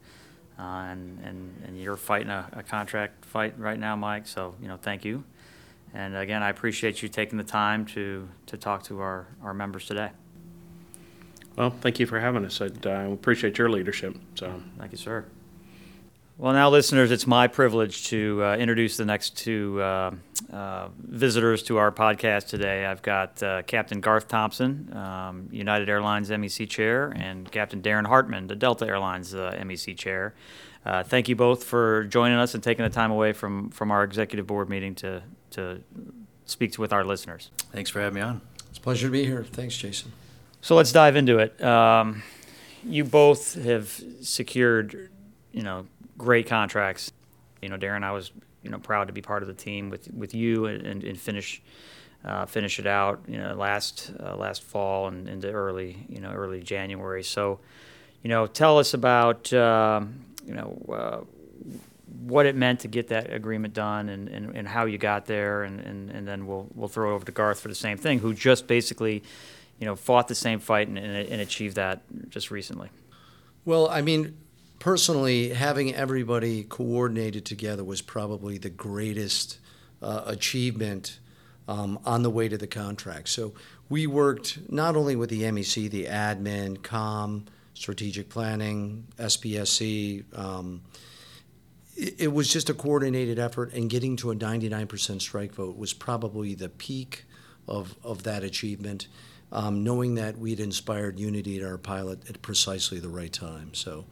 uh, 0.58 0.62
and, 0.62 1.20
and 1.24 1.62
and 1.66 1.80
you're 1.80 1.96
fighting 1.96 2.30
a, 2.30 2.48
a 2.52 2.62
contract 2.62 3.24
fight 3.24 3.58
right 3.58 3.78
now, 3.78 3.96
Mike. 3.96 4.26
So 4.26 4.54
you 4.62 4.68
know, 4.68 4.76
thank 4.76 5.04
you. 5.04 5.24
And 5.92 6.16
again, 6.16 6.42
I 6.42 6.50
appreciate 6.50 7.02
you 7.02 7.08
taking 7.08 7.38
the 7.38 7.44
time 7.44 7.84
to 7.86 8.28
to 8.46 8.56
talk 8.56 8.84
to 8.84 9.00
our 9.00 9.26
our 9.42 9.52
members 9.52 9.86
today. 9.86 10.10
Well, 11.56 11.70
thank 11.70 12.00
you 12.00 12.06
for 12.06 12.20
having 12.20 12.44
us. 12.44 12.60
I 12.60 12.66
uh, 12.66 13.10
appreciate 13.12 13.58
your 13.58 13.68
leadership. 13.68 14.16
So, 14.34 14.62
Thank 14.78 14.92
you, 14.92 14.98
sir. 14.98 15.24
Well, 16.40 16.54
now, 16.54 16.70
listeners, 16.70 17.10
it's 17.10 17.26
my 17.26 17.48
privilege 17.48 18.06
to 18.06 18.42
uh, 18.42 18.56
introduce 18.56 18.96
the 18.96 19.04
next 19.04 19.36
two 19.36 19.78
uh, 19.82 20.12
uh, 20.50 20.88
visitors 20.98 21.62
to 21.64 21.76
our 21.76 21.92
podcast 21.92 22.46
today. 22.46 22.86
I've 22.86 23.02
got 23.02 23.42
uh, 23.42 23.60
Captain 23.62 24.00
Garth 24.00 24.26
Thompson, 24.26 24.90
um, 24.96 25.48
United 25.52 25.90
Airlines 25.90 26.30
MEC 26.30 26.66
Chair, 26.66 27.12
and 27.14 27.52
Captain 27.52 27.82
Darren 27.82 28.06
Hartmann, 28.06 28.46
the 28.46 28.56
Delta 28.56 28.86
Airlines 28.86 29.34
uh, 29.34 29.54
MEC 29.60 29.98
Chair. 29.98 30.32
Uh, 30.86 31.02
thank 31.02 31.28
you 31.28 31.36
both 31.36 31.64
for 31.64 32.04
joining 32.04 32.38
us 32.38 32.54
and 32.54 32.62
taking 32.62 32.84
the 32.84 32.90
time 32.90 33.10
away 33.10 33.34
from, 33.34 33.68
from 33.68 33.90
our 33.90 34.02
executive 34.02 34.46
board 34.46 34.70
meeting 34.70 34.94
to, 34.94 35.22
to 35.50 35.82
speak 36.46 36.78
with 36.78 36.90
our 36.90 37.04
listeners. 37.04 37.50
Thanks 37.70 37.90
for 37.90 38.00
having 38.00 38.14
me 38.14 38.22
on. 38.22 38.40
It's 38.70 38.78
a 38.78 38.80
pleasure 38.80 39.08
to 39.08 39.12
be 39.12 39.26
here. 39.26 39.44
Thanks, 39.44 39.76
Jason. 39.76 40.12
So 40.62 40.76
let's 40.76 40.92
dive 40.92 41.16
into 41.16 41.38
it. 41.38 41.62
Um, 41.62 42.22
you 42.84 43.04
both 43.04 43.54
have 43.62 44.02
secured, 44.20 45.10
you 45.52 45.62
know, 45.62 45.86
great 46.18 46.46
contracts. 46.46 47.12
You 47.62 47.68
know, 47.70 47.76
Darren, 47.76 48.04
I 48.04 48.12
was, 48.12 48.30
you 48.62 48.70
know, 48.70 48.78
proud 48.78 49.06
to 49.06 49.12
be 49.12 49.22
part 49.22 49.42
of 49.42 49.48
the 49.48 49.54
team 49.54 49.90
with 49.90 50.12
with 50.12 50.34
you 50.34 50.66
and, 50.66 51.02
and 51.02 51.18
finish 51.18 51.62
uh, 52.24 52.44
finish 52.46 52.78
it 52.78 52.86
out. 52.86 53.20
You 53.26 53.38
know, 53.38 53.54
last 53.54 54.12
uh, 54.20 54.36
last 54.36 54.62
fall 54.62 55.08
and 55.08 55.28
into 55.28 55.50
early, 55.50 55.96
you 56.08 56.20
know, 56.20 56.30
early 56.30 56.60
January. 56.62 57.22
So, 57.22 57.60
you 58.22 58.28
know, 58.28 58.46
tell 58.46 58.78
us 58.78 58.94
about, 58.94 59.52
um, 59.52 60.24
you 60.46 60.54
know. 60.54 60.82
Uh, 60.88 61.24
what 62.24 62.44
it 62.44 62.54
meant 62.54 62.80
to 62.80 62.88
get 62.88 63.08
that 63.08 63.32
agreement 63.32 63.72
done 63.72 64.08
and, 64.08 64.28
and, 64.28 64.54
and 64.54 64.68
how 64.68 64.84
you 64.84 64.98
got 64.98 65.26
there 65.26 65.62
and, 65.62 65.80
and, 65.80 66.10
and 66.10 66.26
then 66.28 66.46
we'll 66.46 66.66
we'll 66.74 66.88
throw 66.88 67.12
it 67.12 67.14
over 67.14 67.24
to 67.24 67.32
Garth 67.32 67.60
for 67.60 67.68
the 67.68 67.74
same 67.74 67.96
thing, 67.96 68.18
who 68.18 68.34
just 68.34 68.66
basically 68.66 69.22
you 69.80 69.86
know, 69.86 69.96
fought 69.96 70.28
the 70.28 70.34
same 70.34 70.60
fight 70.60 70.86
and, 70.86 70.98
and, 70.98 71.40
achieved 71.40 71.76
that 71.76 72.02
just 72.28 72.50
recently? 72.50 72.90
Well, 73.64 73.88
I 73.88 74.02
mean, 74.02 74.36
personally, 74.78 75.50
having 75.50 75.94
everybody 75.94 76.64
coordinated 76.64 77.46
together 77.46 77.82
was 77.82 78.02
probably 78.02 78.58
the 78.58 78.70
greatest 78.70 79.58
uh, 80.02 80.22
achievement 80.26 81.18
um, 81.66 81.98
on 82.04 82.22
the 82.22 82.30
way 82.30 82.46
to 82.48 82.58
the 82.58 82.66
contract. 82.66 83.30
So 83.30 83.54
we 83.88 84.06
worked 84.06 84.70
not 84.70 84.96
only 84.96 85.16
with 85.16 85.30
the 85.30 85.42
MEC, 85.42 85.90
the 85.90 86.04
admin, 86.04 86.82
COM, 86.82 87.46
strategic 87.72 88.28
planning, 88.28 89.06
SPSC. 89.18 90.24
Um, 90.38 90.82
it, 91.96 92.22
it 92.22 92.32
was 92.32 92.52
just 92.52 92.68
a 92.68 92.74
coordinated 92.74 93.38
effort, 93.38 93.72
and 93.72 93.88
getting 93.88 94.16
to 94.16 94.30
a 94.30 94.34
99% 94.34 95.22
strike 95.22 95.54
vote 95.54 95.78
was 95.78 95.94
probably 95.94 96.54
the 96.54 96.68
peak 96.68 97.24
of, 97.66 97.94
of 98.04 98.24
that 98.24 98.42
achievement 98.44 99.06
um, 99.52 99.82
knowing 99.82 100.14
that 100.14 100.38
we'd 100.38 100.60
inspired 100.60 101.18
unity 101.18 101.58
at 101.58 101.64
our 101.66 101.78
pilot 101.78 102.28
at 102.28 102.40
precisely 102.42 102.98
the 102.98 103.08
right 103.08 103.32
time. 103.32 103.74
So 103.74 104.06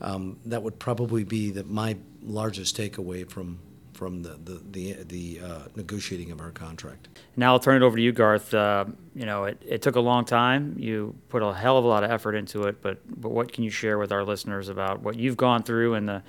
um, 0.00 0.38
that 0.46 0.62
would 0.62 0.78
probably 0.78 1.24
be 1.24 1.50
the, 1.50 1.64
my 1.64 1.96
largest 2.22 2.76
takeaway 2.76 3.28
from 3.28 3.58
from 4.00 4.22
the 4.22 4.38
the 4.42 4.62
the, 4.70 4.92
the 5.04 5.40
uh, 5.44 5.58
negotiating 5.76 6.30
of 6.30 6.40
our 6.40 6.50
contract. 6.50 7.08
Now 7.36 7.52
I'll 7.52 7.60
turn 7.60 7.82
it 7.82 7.84
over 7.84 7.96
to 7.96 8.02
you, 8.02 8.12
Garth. 8.12 8.54
Uh, 8.54 8.86
you 9.14 9.26
know, 9.26 9.44
it, 9.44 9.62
it 9.66 9.82
took 9.82 9.96
a 9.96 10.00
long 10.00 10.24
time. 10.24 10.74
You 10.78 11.14
put 11.28 11.42
a 11.42 11.52
hell 11.52 11.76
of 11.76 11.84
a 11.84 11.88
lot 11.88 12.02
of 12.02 12.10
effort 12.10 12.34
into 12.34 12.62
it, 12.62 12.80
but 12.80 12.98
but 13.20 13.30
what 13.30 13.52
can 13.52 13.62
you 13.62 13.70
share 13.70 13.98
with 13.98 14.10
our 14.10 14.24
listeners 14.24 14.70
about 14.70 15.02
what 15.02 15.16
you've 15.16 15.36
gone 15.36 15.62
through 15.62 15.94
and 15.94 16.08
the 16.08 16.22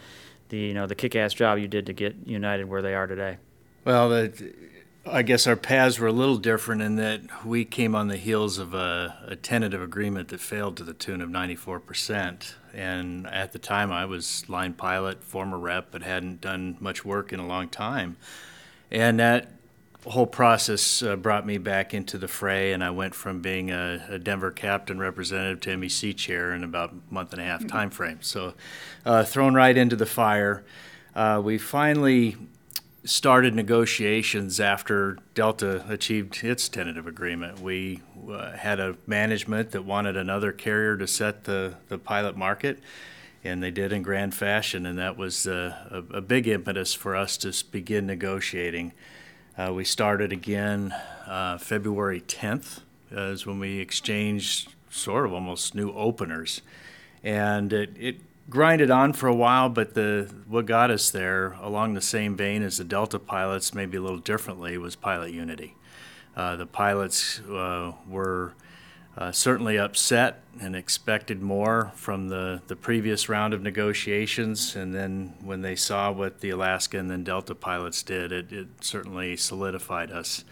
the 0.50 0.58
you 0.58 0.74
know 0.74 0.86
the 0.86 0.96
kick-ass 0.96 1.34
job 1.34 1.60
you 1.60 1.70
did 1.70 1.86
to 1.86 1.94
get 1.94 2.16
United 2.26 2.66
where 2.66 2.82
they 2.82 2.94
are 2.94 3.08
today? 3.08 3.38
Well, 3.86 4.10
the, 4.10 4.54
I 5.06 5.24
guess 5.24 5.48
our 5.48 5.56
paths 5.56 5.98
were 5.98 6.08
a 6.08 6.12
little 6.12 6.38
different 6.38 6.84
in 6.84 6.96
that 6.98 7.44
we 7.44 7.66
came 7.66 7.96
on 7.96 8.08
the 8.08 8.18
heels 8.18 8.60
of 8.60 8.76
a, 8.76 9.18
a, 9.26 9.36
tentative 9.36 9.82
agreement 9.82 10.28
that 10.28 10.40
failed 10.40 10.78
to 10.78 10.84
the 10.84 10.94
tune 10.94 11.22
of 11.22 11.30
94%. 11.30 12.54
And 12.76 13.26
at 13.26 13.52
the 13.52 13.58
time, 13.58 13.92
I 13.92 14.06
was 14.06 14.48
line 14.48 14.74
pilot, 14.74 15.24
former 15.24 15.58
rep, 15.58 15.88
but 15.90 16.04
hadn't 16.04 16.40
done 16.40 16.78
much 16.80 17.04
work 17.04 17.34
in 17.34 17.40
a 17.40 17.48
long 17.48 17.68
time. 17.68 18.16
And 18.92 19.20
that 19.20 19.52
whole 20.06 20.28
process 20.28 21.02
uh, 21.02 21.16
brought 21.16 21.48
me 21.48 21.58
back 21.58 21.96
into 21.96 22.20
the 22.20 22.28
fray, 22.28 22.72
and 22.72 22.84
I 22.84 22.92
went 22.92 23.16
from 23.16 23.42
being 23.42 23.72
a, 23.72 24.06
a, 24.08 24.20
Denver 24.20 24.52
captain 24.52 25.00
representative 25.00 25.62
to 25.62 25.78
MEC 25.78 26.16
chair 26.16 26.54
in 26.54 26.64
about 26.64 26.92
a 26.92 27.14
month 27.14 27.34
and 27.34 27.42
a 27.42 27.46
half 27.46 27.66
time 27.68 27.90
frame. 27.90 28.20
So, 28.22 28.54
uh, 29.06 29.24
thrown 29.24 29.54
right 29.56 29.76
into 29.76 29.96
the 29.96 30.06
fire. 30.06 30.64
Uh, 31.16 31.42
we 31.44 31.58
finally 31.58 32.38
started 33.04 33.56
negotiations 33.56 34.60
after 34.60 35.18
Delta 35.34 35.84
achieved 35.90 36.44
its 36.44 36.70
tentative 36.70 37.08
agreement. 37.08 37.60
We 37.60 38.02
uh, 38.30 38.52
had 38.52 38.80
a 38.80 38.96
management 39.08 39.72
that 39.72 39.84
wanted 39.84 40.16
another 40.16 40.52
carrier 40.52 40.98
to 40.98 41.08
set 41.08 41.46
the, 41.46 41.76
the 41.90 41.98
pilot 41.98 42.38
market, 42.38 42.80
and 43.44 43.62
they 43.64 43.72
did 43.72 43.92
in 43.92 44.04
grand 44.04 44.36
fashion, 44.36 44.86
and 44.86 45.00
that 45.00 45.18
was 45.18 45.48
uh, 45.48 46.04
a, 46.12 46.18
a, 46.18 46.22
big 46.22 46.48
impetus 46.48 46.94
for 46.94 47.16
us 47.16 47.38
to 47.38 47.52
begin 47.72 48.06
negotiating. 48.06 48.92
Uh, 49.58 49.74
we 49.74 49.84
started 49.84 50.32
again 50.32 50.94
uh, 51.26 51.58
February 51.58 52.22
10th, 52.22 52.82
is 53.10 53.46
when 53.46 53.60
we 53.60 53.80
exchanged 53.80 54.74
sort 54.92 55.26
of 55.26 55.34
almost 55.34 55.74
new 55.74 55.92
openers. 55.94 56.62
And 57.24 57.74
it, 57.74 57.90
it 58.00 58.18
grinded 58.50 58.92
on 58.92 59.14
for 59.14 59.28
a 59.28 59.36
while, 59.36 59.70
but 59.70 59.94
the 59.94 60.34
what 60.48 60.66
got 60.66 60.92
us 60.92 61.10
there, 61.10 61.54
along 61.62 61.94
the 61.94 62.02
same 62.02 62.36
vein 62.36 62.64
as 62.64 62.78
the 62.78 62.84
Delta 62.84 63.20
pilots, 63.20 63.74
maybe 63.74 63.98
a 63.98 64.02
little 64.02 64.20
differently, 64.20 64.78
was 64.78 64.96
pilot 64.96 65.32
unity. 65.32 65.76
Uh, 66.36 66.56
the 66.56 66.66
pilots 66.66 67.40
uh, 67.42 67.94
were 68.08 68.54
uh, 69.18 69.32
certainly 69.32 69.78
upset 69.78 70.42
and 70.62 70.76
expected 70.76 71.42
more 71.42 71.92
from 71.96 72.30
the, 72.30 72.62
the 72.68 72.76
previous 72.76 73.28
round 73.28 73.54
of 73.54 73.62
negotiations. 73.62 74.76
And 74.76 74.94
then 74.94 75.34
when 75.42 75.62
they 75.62 75.76
saw 75.76 76.12
what 76.12 76.40
the 76.40 76.50
Alaska 76.50 76.98
and 76.98 77.12
then 77.12 77.24
Delta 77.24 77.54
pilots 77.54 78.04
did, 78.04 78.32
it, 78.32 78.52
it 78.54 78.68
certainly 78.80 79.36
solidified 79.36 80.12
us 80.12 80.46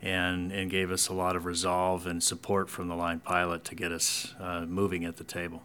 and, 0.00 0.50
and 0.50 0.70
gave 0.70 0.90
us 0.90 1.08
a 1.08 1.12
lot 1.12 1.36
of 1.36 1.44
resolve 1.44 2.06
and 2.06 2.22
support 2.22 2.70
from 2.70 2.88
the 2.88 2.94
line 2.94 3.20
pilot 3.20 3.64
to 3.64 3.74
get 3.74 3.92
us 3.92 4.34
uh, 4.40 4.60
moving 4.62 5.04
at 5.04 5.16
the 5.16 5.24
table. 5.24 5.62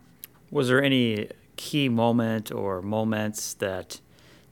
Was 0.50 0.67
there 0.67 0.83
any 0.83 1.29
key 1.55 1.89
moment 1.89 2.51
or 2.51 2.81
moments 2.81 3.53
that 3.55 4.00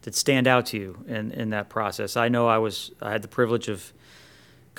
that 0.03 0.15
stand 0.15 0.48
out 0.48 0.68
to 0.68 0.77
you 0.77 1.03
in, 1.08 1.32
in 1.32 1.50
that 1.50 1.70
process? 1.70 2.15
I 2.15 2.29
know 2.29 2.48
I 2.48 2.58
was 2.58 2.91
I 3.01 3.12
had 3.12 3.22
the 3.22 3.27
privilege 3.27 3.68
of 3.68 3.94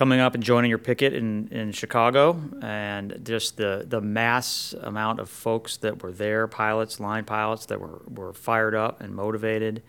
coming 0.00 0.18
up 0.18 0.34
and 0.34 0.42
joining 0.42 0.70
your 0.70 0.78
picket 0.78 1.12
in, 1.12 1.46
in 1.48 1.72
Chicago 1.72 2.40
and 2.62 3.20
just 3.22 3.58
the, 3.58 3.84
the 3.86 4.00
mass 4.00 4.74
amount 4.80 5.20
of 5.20 5.28
folks 5.28 5.76
that 5.76 6.02
were 6.02 6.10
there, 6.10 6.46
pilots, 6.46 7.00
line 7.00 7.22
pilots 7.22 7.66
that 7.66 7.78
were, 7.78 8.00
were 8.08 8.32
fired 8.32 8.74
up 8.74 9.02
and 9.02 9.14
motivated. 9.14 9.82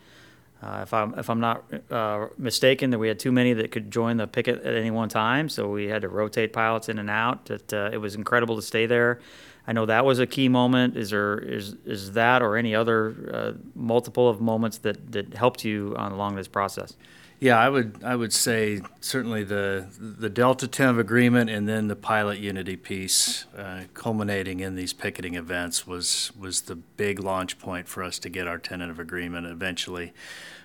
Uh, 0.61 0.81
if 0.83 0.93
I'm 0.93 1.17
if 1.17 1.29
I'm 1.29 1.39
not 1.39 1.63
uh, 1.89 2.27
mistaken, 2.37 2.89
that 2.89 2.99
we 2.99 3.07
had 3.07 3.19
too 3.19 3.31
many 3.31 3.53
that 3.53 3.71
could 3.71 3.89
join 3.89 4.17
the 4.17 4.27
picket 4.27 4.61
at 4.63 4.75
any 4.75 4.91
one 4.91 5.07
time, 5.07 5.47
so 5.47 5.69
we 5.69 5.85
had 5.85 6.01
to 6.01 6.09
rotate 6.09 6.51
pilots 6.51 6.89
in 6.89 6.99
and 6.99 7.09
out. 7.09 7.45
That 7.45 7.73
uh, 7.73 7.89
it 7.93 7.97
was 7.97 8.13
incredible 8.13 8.57
to 8.57 8.61
stay 8.61 8.85
there 8.85 9.21
I 9.67 9.73
know 9.73 9.85
that 9.85 10.05
was 10.05 10.19
a 10.19 10.27
key 10.27 10.49
moment. 10.49 10.97
Is 10.97 11.11
there 11.11 11.37
is 11.37 11.75
is 11.85 12.13
that 12.13 12.41
or 12.41 12.57
any 12.57 12.73
other 12.73 13.31
uh, 13.33 13.51
multiple 13.75 14.27
of 14.27 14.41
moments 14.41 14.79
that 14.79 15.11
that 15.11 15.33
helped 15.33 15.63
you 15.63 15.95
on, 15.97 16.11
along 16.11 16.35
this 16.35 16.47
process? 16.47 16.95
Yeah, 17.39 17.57
I 17.57 17.69
would 17.69 18.03
I 18.03 18.15
would 18.15 18.33
say 18.33 18.81
certainly 18.99 19.43
the 19.43 19.87
the 19.99 20.29
Delta 20.29 20.67
TENV 20.67 20.99
agreement 20.99 21.49
and 21.49 21.67
then 21.67 21.87
the 21.87 21.95
pilot 21.95 22.39
unity 22.39 22.75
piece, 22.75 23.45
uh, 23.57 23.81
culminating 23.95 24.59
in 24.59 24.75
these 24.75 24.93
picketing 24.93 25.35
events, 25.35 25.87
was 25.87 26.31
was 26.39 26.61
the 26.61 26.75
big 26.75 27.19
launch 27.19 27.57
point 27.57 27.87
for 27.87 28.03
us 28.03 28.19
to 28.19 28.29
get 28.29 28.47
our 28.47 28.59
tentative 28.59 28.99
agreement 28.99 29.47
eventually. 29.47 30.13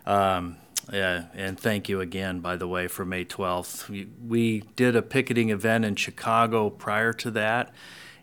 Um, 0.04 0.58
yeah, 0.92 1.24
and 1.34 1.58
thank 1.58 1.88
you 1.88 2.00
again, 2.00 2.40
by 2.40 2.56
the 2.56 2.68
way, 2.68 2.86
for 2.86 3.04
May 3.04 3.24
12th. 3.24 3.88
We, 3.88 4.08
we 4.24 4.60
did 4.76 4.94
a 4.94 5.02
picketing 5.02 5.50
event 5.50 5.84
in 5.84 5.96
Chicago 5.96 6.70
prior 6.70 7.12
to 7.14 7.30
that, 7.32 7.72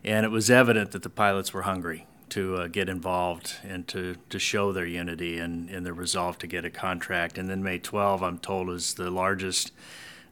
and 0.04 0.26
it 0.26 0.30
was 0.30 0.50
evident 0.50 0.92
that 0.92 1.02
the 1.02 1.10
pilots 1.10 1.52
were 1.52 1.62
hungry 1.62 2.06
to 2.30 2.56
uh, 2.56 2.66
get 2.66 2.88
involved 2.88 3.54
and 3.62 3.86
to, 3.88 4.16
to 4.28 4.38
show 4.38 4.72
their 4.72 4.86
unity 4.86 5.38
and, 5.38 5.70
and 5.70 5.86
their 5.86 5.92
resolve 5.92 6.38
to 6.38 6.46
get 6.46 6.64
a 6.64 6.70
contract. 6.70 7.38
And 7.38 7.48
then 7.48 7.62
May 7.62 7.78
12, 7.78 8.22
I'm 8.22 8.38
told, 8.38 8.70
is 8.70 8.94
the 8.94 9.10
largest, 9.10 9.72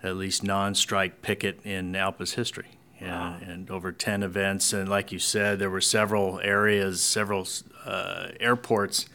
at 0.02 0.16
least 0.16 0.42
non 0.42 0.74
strike 0.74 1.22
picket 1.22 1.60
in 1.64 1.94
ALPA's 1.94 2.34
history. 2.34 2.78
Wow. 3.00 3.36
And, 3.40 3.50
and, 3.50 3.70
over 3.70 3.92
10 3.92 4.22
events. 4.22 4.72
And 4.72 4.88
like 4.88 5.10
you 5.10 5.18
said, 5.18 5.58
there 5.58 5.70
were 5.70 5.80
several 5.80 6.40
areas, 6.40 7.00
several 7.00 7.46
uh, 7.84 8.28
airports 8.38 9.06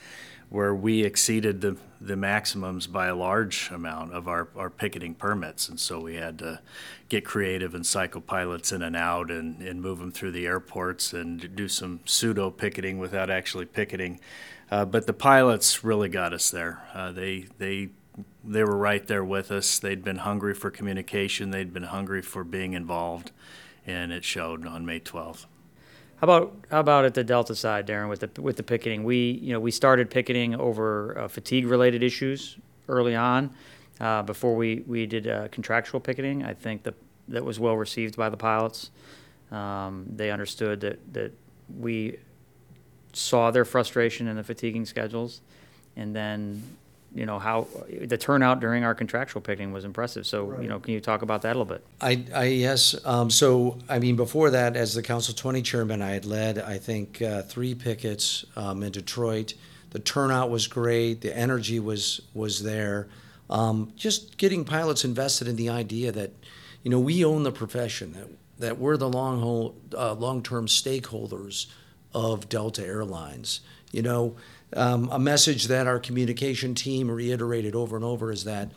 where 0.50 0.74
we 0.74 1.04
exceeded 1.04 1.60
the, 1.62 1.76
the 2.00 2.16
maximums 2.16 2.88
by 2.88 3.08
a 3.08 3.16
large 3.16 3.70
amount 3.72 4.14
of 4.14 4.28
our, 4.28 4.48
our 4.56 4.70
picketing 4.70 5.14
permits. 5.14 5.68
And 5.68 5.80
so 5.80 6.00
we 6.00 6.16
had 6.16 6.40
to 6.40 6.62
get 7.10 7.26
creative 7.26 7.76
and 7.76 7.86
cycle 7.86 8.22
pilots 8.22 8.72
in 8.72 8.82
and 8.82 8.96
out 8.96 9.30
and, 9.30 9.62
and 9.62 9.82
move 9.82 10.00
them 10.00 10.12
through 10.12 10.32
the 10.32 10.46
airports 10.46 11.12
and 11.12 11.54
do 11.56 11.68
some 11.68 12.00
pseudo 12.06 12.50
picketing 12.50 12.98
without 12.98 13.30
actually 13.30 13.66
picketing. 13.66 14.20
Uh, 14.72 14.86
but 14.86 15.06
the 15.06 15.14
pilots 15.14 15.84
really 15.84 16.10
got 16.10 16.34
us 16.34 16.50
there. 16.50 16.82
Uh, 16.94 17.12
they, 17.12 17.48
they, 17.58 17.90
they 18.44 18.64
were 18.64 18.78
right 18.78 19.06
there 19.08 19.24
with 19.24 19.52
us. 19.52 19.80
They'd 19.80 20.04
been 20.04 20.18
hungry 20.18 20.54
for 20.54 20.72
communication, 20.72 21.52
they'd 21.52 21.74
been 21.74 21.84
hungry 21.84 22.22
for 22.22 22.44
being 22.44 22.74
involved, 22.74 23.32
and 23.86 24.12
it 24.14 24.24
showed 24.24 24.66
on 24.66 24.86
May 24.86 25.00
12th. 25.00 25.46
How 26.18 26.26
about 26.26 26.56
how 26.72 26.80
about 26.80 27.06
at 27.06 27.14
the 27.14 27.24
Delta 27.24 27.54
side, 27.54 27.86
Darren, 27.88 28.10
with 28.10 28.22
the 28.22 28.42
with 28.42 28.58
the 28.58 28.64
picketing? 28.64 29.04
We 29.04 29.32
you 29.32 29.54
know 29.54 29.60
we 29.60 29.72
started 29.72 30.10
picketing 30.10 30.56
over 30.56 31.18
uh, 31.18 31.28
fatigue 31.28 31.68
related 31.68 32.02
issues 32.02 32.58
early 32.90 33.16
on, 33.16 33.54
uh, 34.00 34.24
before 34.24 34.56
we 34.56 34.84
we 34.88 35.06
did 35.06 35.28
uh, 35.28 35.48
contractual 35.50 36.00
picketing. 36.00 36.44
I 36.44 36.54
think 36.54 36.84
that 36.84 36.96
that 37.28 37.44
was 37.46 37.60
well 37.60 37.78
received 37.78 38.16
by 38.16 38.30
the 38.30 38.38
pilots. 38.38 38.90
Um, 39.52 40.06
they 40.16 40.32
understood 40.32 40.82
that 40.82 41.14
that 41.14 41.34
we 41.78 42.18
saw 43.14 43.52
their 43.52 43.66
frustration 43.66 44.28
in 44.28 44.36
the 44.36 44.44
fatiguing 44.44 44.86
schedules, 44.86 45.42
and 45.96 46.16
then 46.16 46.64
you 47.14 47.26
know 47.26 47.40
how 47.40 47.68
the 47.90 48.18
turnout 48.18 48.60
during 48.60 48.84
our 48.84 48.94
contractual 48.94 49.42
picking 49.42 49.72
was 49.72 49.86
impressive. 49.86 50.28
So 50.28 50.46
right. 50.46 50.62
you 50.62 50.70
know, 50.70 50.80
can 50.80 50.94
you 50.94 51.00
talk 51.00 51.22
about 51.22 51.42
that 51.44 51.56
a 51.56 51.60
little 51.60 51.66
bit? 51.66 51.84
I, 52.02 52.24
I 52.34 52.44
yes. 52.46 52.96
Um, 53.06 53.30
so 53.30 53.80
I 53.90 54.00
mean, 54.00 54.16
before 54.16 54.50
that, 54.52 54.76
as 54.76 54.94
the 54.94 55.02
Council 55.02 55.34
20 55.34 55.62
chairman, 55.62 56.02
I 56.02 56.12
had 56.12 56.26
led 56.26 56.60
I 56.60 56.78
think 56.78 57.22
uh, 57.22 57.42
three 57.44 57.76
pickets 57.76 58.46
um, 58.56 58.84
in 58.84 58.92
Detroit. 58.92 59.54
The 59.92 60.00
turnout 60.00 60.50
was 60.50 60.68
great. 60.68 61.22
The 61.22 61.36
energy 61.36 61.80
was 61.80 62.22
was 62.34 62.64
there. 62.64 63.08
Um, 63.50 63.94
just 63.96 64.38
getting 64.38 64.66
pilots 64.66 65.06
invested 65.06 65.48
in 65.48 65.56
the 65.56 65.70
idea 65.70 66.12
that 66.12 66.32
you 66.84 66.92
know 66.92 67.00
we 67.00 67.24
own 67.24 67.44
the 67.44 67.52
profession 67.52 68.14
that 68.14 68.28
that 68.60 68.78
we're 68.78 68.98
the 68.98 69.10
long 69.10 69.74
uh, 69.96 70.14
long 70.14 70.44
term 70.44 70.68
stakeholders 70.68 71.68
of 72.14 72.50
Delta 72.50 72.86
Airlines. 72.86 73.62
You 73.92 74.02
know 74.02 74.36
um, 74.74 75.10
a 75.12 75.20
message 75.20 75.66
that 75.66 75.88
our 75.88 76.00
communication 76.00 76.76
team 76.76 77.10
reiterated 77.10 77.76
over 77.76 77.96
and 77.96 78.04
over 78.06 78.32
is 78.32 78.44
that, 78.44 78.72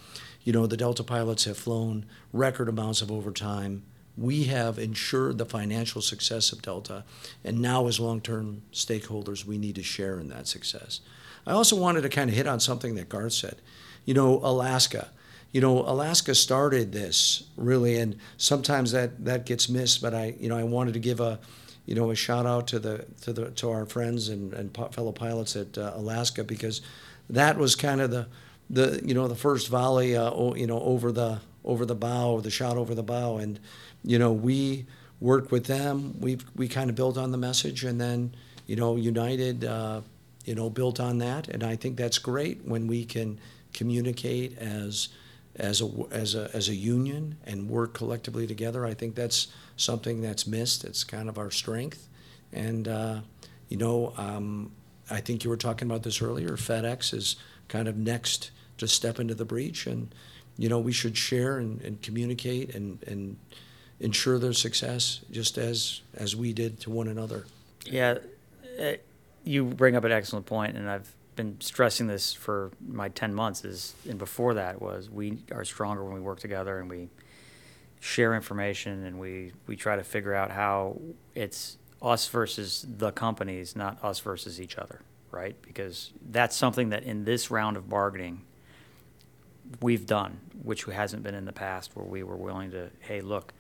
you 0.45 0.53
know, 0.53 0.67
the 0.67 0.77
Delta 0.77 1.03
pilots 1.03 1.45
have 1.45 1.57
flown 1.57 2.07
record 2.33 2.69
amounts 2.69 3.03
of 3.03 3.11
overtime. 3.11 3.83
We 4.17 4.45
have 4.45 4.79
ensured 4.79 5.39
the 5.39 5.47
financial 5.47 6.03
success 6.03 6.53
of 6.53 6.63
Delta, 6.63 7.05
and 7.45 7.61
now, 7.61 7.87
as 7.87 7.99
long 7.99 8.21
term 8.21 8.63
stakeholders, 8.73 9.45
we 9.45 9.57
need 9.57 9.77
to 9.77 9.83
share 9.83 10.21
in 10.21 10.29
that 10.29 10.47
success. 10.47 11.01
I 11.47 11.53
also 11.53 11.77
wanted 11.77 12.03
to 12.03 12.09
kind 12.09 12.29
of 12.29 12.37
hit 12.37 12.47
on 12.47 12.61
something 12.61 12.95
that 12.97 13.09
Garth 13.09 13.33
said. 13.33 13.57
You 14.05 14.15
know, 14.15 14.41
Alaska. 14.43 15.11
You 15.53 15.61
know, 15.61 15.79
Alaska 15.81 16.35
started 16.35 16.93
this 16.93 17.45
really, 17.57 17.99
and 17.99 18.17
sometimes 18.37 18.93
that, 18.93 19.25
that 19.25 19.47
gets 19.47 19.69
missed, 19.69 20.01
but 20.01 20.15
I, 20.15 20.37
you 20.39 20.49
know, 20.49 20.57
I 20.57 20.63
wanted 20.63 20.95
to 20.95 21.01
give 21.01 21.19
a, 21.19 21.41
you 21.91 21.97
know, 21.97 22.13
a 22.13 22.15
shout 22.15 22.47
out 22.47 22.69
to 22.69 22.79
the 22.79 23.05
to 23.23 23.33
the 23.33 23.51
to 23.51 23.69
our 23.69 23.85
friends 23.85 24.29
and, 24.29 24.55
and 24.55 24.73
fellow 24.93 25.11
pilots 25.11 25.57
at 25.57 25.77
uh, 25.77 25.93
Alaska 25.97 26.45
because 26.45 26.83
that 27.29 27.59
was 27.59 27.75
kind 27.75 28.01
of 28.01 28.13
the 28.13 28.29
the 28.71 29.01
you 29.05 29.13
know 29.13 29.27
the 29.27 29.35
first 29.35 29.67
volley 29.67 30.17
uh, 30.17 30.33
you 30.55 30.69
know 30.69 30.81
over 30.81 31.11
the 31.11 31.41
over 31.65 31.85
the 31.85 31.97
bow, 31.97 32.41
the 32.41 32.51
shot 32.51 32.77
over 32.77 32.95
the 32.95 33.03
bow, 33.03 33.39
and 33.39 33.59
you 34.05 34.21
know 34.21 34.31
we 34.31 34.87
worked 35.19 35.51
with 35.51 35.67
them. 35.67 36.15
We 36.21 36.39
we 36.55 36.69
kind 36.69 36.91
of 36.91 36.95
built 36.95 37.19
on 37.19 37.33
the 37.33 37.39
message, 37.39 37.83
and 37.83 38.01
then 38.01 38.37
you 38.69 38.77
know 38.77 38.95
United 38.95 39.65
uh, 39.65 40.03
you 40.45 40.55
know 40.55 40.71
built 40.71 41.01
on 41.01 41.19
that, 41.19 41.49
and 41.49 41.65
I 41.65 41.75
think 41.75 41.97
that's 41.97 42.19
great 42.19 42.65
when 42.65 42.87
we 42.87 43.05
can 43.05 43.41
communicate 43.73 44.57
as 44.59 45.09
as 45.61 45.81
a 45.83 45.91
as 46.11 46.35
a 46.35 46.51
as 46.55 46.69
a 46.69 46.75
union 46.75 47.37
and 47.45 47.69
work 47.69 47.93
collectively 47.95 48.47
together. 48.47 48.85
I 48.85 48.95
think 48.95 49.15
that's 49.15 49.49
something 49.77 50.21
that's 50.21 50.47
missed. 50.47 50.85
It's 50.85 51.05
kind 51.05 51.29
of 51.29 51.39
our 51.39 51.51
strength. 51.51 52.09
And, 52.53 52.89
uh, 52.89 53.21
you 53.69 53.77
know, 53.77 54.13
um, 54.17 54.73
I 55.09 55.21
think 55.21 55.45
you 55.45 55.51
were 55.51 55.57
talking 55.57 55.89
about 55.89 56.03
this 56.03 56.21
earlier. 56.21 56.51
FedEx 56.51 57.15
is 57.15 57.37
kind 57.69 57.89
of 57.89 57.97
next 57.97 58.51
to 58.79 58.89
step 58.89 59.21
into 59.21 59.35
the 59.35 59.45
breach. 59.45 59.87
And, 59.87 60.13
you 60.59 60.69
know, 60.69 60.81
we 60.81 60.93
should 60.93 61.17
share 61.17 61.59
and, 61.59 61.81
and 61.83 62.03
communicate 62.03 62.75
and, 62.75 63.03
and 63.05 63.37
ensure 64.01 64.39
their 64.39 64.53
success 64.53 65.21
just 65.31 65.59
as, 65.59 66.01
as 66.15 66.35
we 66.35 66.53
did 66.53 66.81
to 66.81 66.91
one 66.91 67.09
another. 67.09 67.47
Yeah. 67.85 68.19
Uh, 68.81 68.95
you 69.45 69.65
bring 69.65 69.97
up 69.97 70.05
an 70.05 70.13
excellent 70.13 70.47
point, 70.47 70.77
and 70.77 70.91
I've 70.91 71.15
been 71.41 71.61
stressing 71.61 72.07
this 72.07 72.33
for 72.33 72.71
my 72.87 73.09
10 73.09 73.35
months 73.35 73.65
is 73.65 73.95
and 74.09 74.19
before 74.19 74.55
that 74.55 74.81
was 74.81 75.09
we 75.09 75.39
are 75.53 75.65
stronger 75.65 76.05
when 76.05 76.13
we 76.13 76.21
work 76.21 76.39
together 76.39 76.79
and 76.79 76.91
we 76.91 77.09
share 78.01 78.35
information 78.35 79.05
and 79.05 79.19
we, 79.21 79.53
we 79.67 79.77
try 79.77 79.95
to 79.95 80.03
figure 80.03 80.35
out 80.35 80.51
how 80.51 80.99
it's 81.35 81.77
us 82.03 82.27
versus 82.29 82.87
the 82.97 83.13
companies, 83.13 83.77
not 83.77 84.03
us 84.03 84.19
versus 84.21 84.61
each 84.61 84.79
other, 84.79 85.03
right? 85.31 85.55
Because 85.63 86.13
that's 86.31 86.57
something 86.57 86.89
that 86.89 87.05
in 87.05 87.25
this 87.25 87.51
round 87.51 87.77
of 87.77 87.89
bargaining 87.89 88.41
we've 89.83 90.07
done, 90.07 90.41
which 90.63 90.85
hasn't 90.85 91.23
been 91.23 91.35
in 91.35 91.45
the 91.45 91.53
past, 91.53 91.95
where 91.95 92.07
we 92.07 92.23
were 92.23 92.37
willing 92.37 92.71
to, 92.71 92.91
hey, 93.01 93.21
look, 93.21 93.53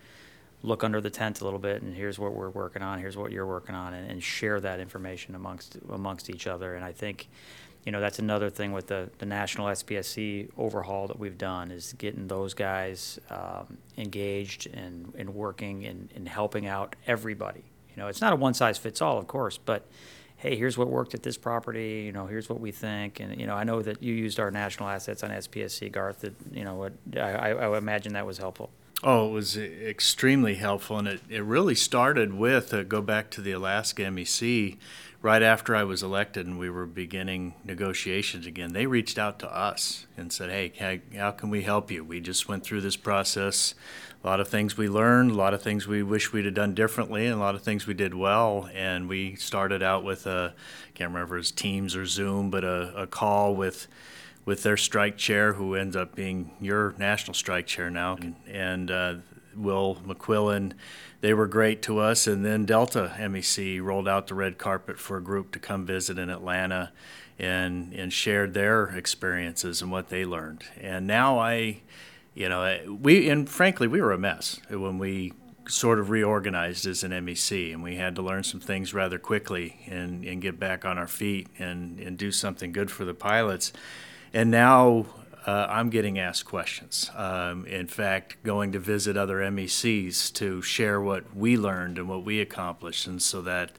look 0.62 0.82
under 0.82 1.00
the 1.00 1.10
tent 1.10 1.42
a 1.42 1.44
little 1.44 1.58
bit, 1.58 1.82
and 1.82 1.94
here's 1.94 2.18
what 2.18 2.32
we're 2.32 2.50
working 2.50 2.82
on, 2.82 2.98
here's 2.98 3.16
what 3.16 3.30
you're 3.30 3.46
working 3.46 3.74
on, 3.74 3.92
and, 3.94 4.10
and 4.10 4.22
share 4.22 4.58
that 4.60 4.80
information 4.80 5.34
amongst 5.34 5.78
amongst 5.90 6.28
each 6.28 6.46
other. 6.46 6.74
And 6.74 6.84
I 6.84 6.92
think 6.92 7.28
you 7.84 7.92
know, 7.92 8.00
that's 8.00 8.18
another 8.18 8.50
thing 8.50 8.72
with 8.72 8.88
the, 8.88 9.10
the 9.18 9.26
national 9.26 9.66
SPSC 9.68 10.50
overhaul 10.58 11.06
that 11.08 11.18
we've 11.18 11.38
done 11.38 11.70
is 11.70 11.94
getting 11.94 12.28
those 12.28 12.52
guys 12.52 13.18
um, 13.30 13.78
engaged 13.96 14.66
and, 14.66 15.12
and 15.16 15.34
working 15.34 15.86
and, 15.86 16.10
and 16.14 16.28
helping 16.28 16.66
out 16.66 16.94
everybody. 17.06 17.64
You 17.88 18.02
know, 18.02 18.08
it's 18.08 18.20
not 18.20 18.32
a 18.32 18.36
one 18.36 18.54
size 18.54 18.76
fits 18.76 19.00
all, 19.00 19.18
of 19.18 19.26
course, 19.26 19.56
but 19.58 19.86
hey, 20.36 20.56
here's 20.56 20.76
what 20.76 20.88
worked 20.88 21.14
at 21.14 21.22
this 21.22 21.36
property. 21.36 22.02
You 22.06 22.12
know, 22.12 22.26
here's 22.26 22.48
what 22.48 22.60
we 22.60 22.70
think. 22.70 23.20
And 23.20 23.38
you 23.38 23.46
know, 23.46 23.54
I 23.54 23.64
know 23.64 23.82
that 23.82 24.02
you 24.02 24.14
used 24.14 24.40
our 24.40 24.50
national 24.50 24.88
assets 24.88 25.22
on 25.22 25.30
SPSC, 25.30 25.90
Garth. 25.92 26.20
That 26.20 26.34
you 26.52 26.64
know, 26.64 26.74
what 26.74 26.92
I, 27.16 27.52
I 27.52 27.78
imagine 27.78 28.14
that 28.14 28.26
was 28.26 28.38
helpful. 28.38 28.70
Oh, 29.02 29.28
it 29.28 29.32
was 29.32 29.56
extremely 29.56 30.56
helpful, 30.56 30.98
and 30.98 31.08
it, 31.08 31.20
it 31.28 31.42
really 31.42 31.74
started 31.74 32.34
with 32.34 32.74
uh, 32.74 32.82
go 32.82 33.00
back 33.00 33.30
to 33.30 33.40
the 33.40 33.52
Alaska 33.52 34.02
MEC 34.02 34.76
right 35.22 35.42
after 35.42 35.76
I 35.76 35.84
was 35.84 36.02
elected 36.02 36.46
and 36.46 36.58
we 36.58 36.70
were 36.70 36.86
beginning 36.86 37.54
negotiations 37.64 38.46
again, 38.46 38.72
they 38.72 38.86
reached 38.86 39.18
out 39.18 39.38
to 39.40 39.54
us 39.54 40.06
and 40.16 40.32
said, 40.32 40.50
hey, 40.50 41.02
how 41.14 41.30
can 41.32 41.50
we 41.50 41.62
help 41.62 41.90
you? 41.90 42.02
We 42.02 42.20
just 42.20 42.48
went 42.48 42.64
through 42.64 42.80
this 42.80 42.96
process. 42.96 43.74
A 44.22 44.26
lot 44.26 44.40
of 44.40 44.48
things 44.48 44.76
we 44.76 44.88
learned, 44.88 45.30
a 45.30 45.34
lot 45.34 45.54
of 45.54 45.62
things 45.62 45.86
we 45.86 46.02
wish 46.02 46.32
we'd 46.32 46.44
have 46.44 46.54
done 46.54 46.74
differently, 46.74 47.26
and 47.26 47.34
a 47.34 47.38
lot 47.38 47.54
of 47.54 47.62
things 47.62 47.86
we 47.86 47.94
did 47.94 48.14
well. 48.14 48.68
And 48.74 49.08
we 49.08 49.34
started 49.36 49.82
out 49.82 50.04
with 50.04 50.26
a, 50.26 50.54
I 50.54 50.90
can't 50.92 51.10
remember 51.10 51.36
if 51.36 51.38
it 51.38 51.40
was 51.40 51.50
Teams 51.50 51.96
or 51.96 52.04
Zoom, 52.04 52.50
but 52.50 52.64
a, 52.64 52.92
a 53.02 53.06
call 53.06 53.54
with 53.54 53.88
with 54.50 54.64
their 54.64 54.76
strike 54.76 55.16
chair, 55.16 55.52
who 55.52 55.76
ends 55.76 55.94
up 55.94 56.16
being 56.16 56.50
your 56.60 56.92
national 56.98 57.34
strike 57.34 57.68
chair 57.68 57.88
now, 57.88 58.16
and, 58.16 58.34
and 58.48 58.90
uh, 58.90 59.14
Will 59.54 59.96
McQuillan 60.04 60.72
they 61.20 61.32
were 61.32 61.46
great 61.46 61.82
to 61.82 62.00
us. 62.00 62.26
And 62.26 62.44
then 62.44 62.64
Delta 62.64 63.14
MEC 63.16 63.80
rolled 63.80 64.08
out 64.08 64.26
the 64.26 64.34
red 64.34 64.58
carpet 64.58 64.98
for 64.98 65.18
a 65.18 65.22
group 65.22 65.52
to 65.52 65.60
come 65.60 65.86
visit 65.86 66.18
in 66.18 66.30
Atlanta 66.30 66.90
and, 67.38 67.92
and 67.92 68.12
shared 68.12 68.52
their 68.52 68.86
experiences 68.86 69.82
and 69.82 69.92
what 69.92 70.08
they 70.08 70.24
learned. 70.24 70.64
And 70.80 71.06
now 71.06 71.38
I, 71.38 71.82
you 72.34 72.48
know, 72.48 72.98
we, 73.00 73.28
and 73.28 73.48
frankly, 73.48 73.86
we 73.86 74.00
were 74.00 74.10
a 74.10 74.18
mess 74.18 74.58
when 74.68 74.98
we 74.98 75.32
sort 75.68 76.00
of 76.00 76.10
reorganized 76.10 76.86
as 76.86 77.04
an 77.04 77.12
MEC, 77.12 77.72
and 77.72 77.84
we 77.84 77.94
had 77.94 78.16
to 78.16 78.22
learn 78.22 78.42
some 78.42 78.58
things 78.58 78.92
rather 78.92 79.20
quickly 79.20 79.76
and, 79.86 80.24
and 80.24 80.42
get 80.42 80.58
back 80.58 80.84
on 80.84 80.98
our 80.98 81.06
feet 81.06 81.46
and, 81.60 82.00
and 82.00 82.18
do 82.18 82.32
something 82.32 82.72
good 82.72 82.90
for 82.90 83.04
the 83.04 83.14
pilots. 83.14 83.72
And 84.32 84.50
now 84.50 85.06
uh, 85.46 85.66
I'm 85.68 85.90
getting 85.90 86.18
asked 86.18 86.44
questions. 86.44 87.10
Um, 87.16 87.66
in 87.66 87.86
fact, 87.86 88.42
going 88.42 88.72
to 88.72 88.78
visit 88.78 89.16
other 89.16 89.38
MECs 89.38 90.32
to 90.34 90.62
share 90.62 91.00
what 91.00 91.34
we 91.34 91.56
learned 91.56 91.98
and 91.98 92.08
what 92.08 92.24
we 92.24 92.40
accomplished, 92.40 93.06
and 93.06 93.20
so 93.20 93.42
that 93.42 93.72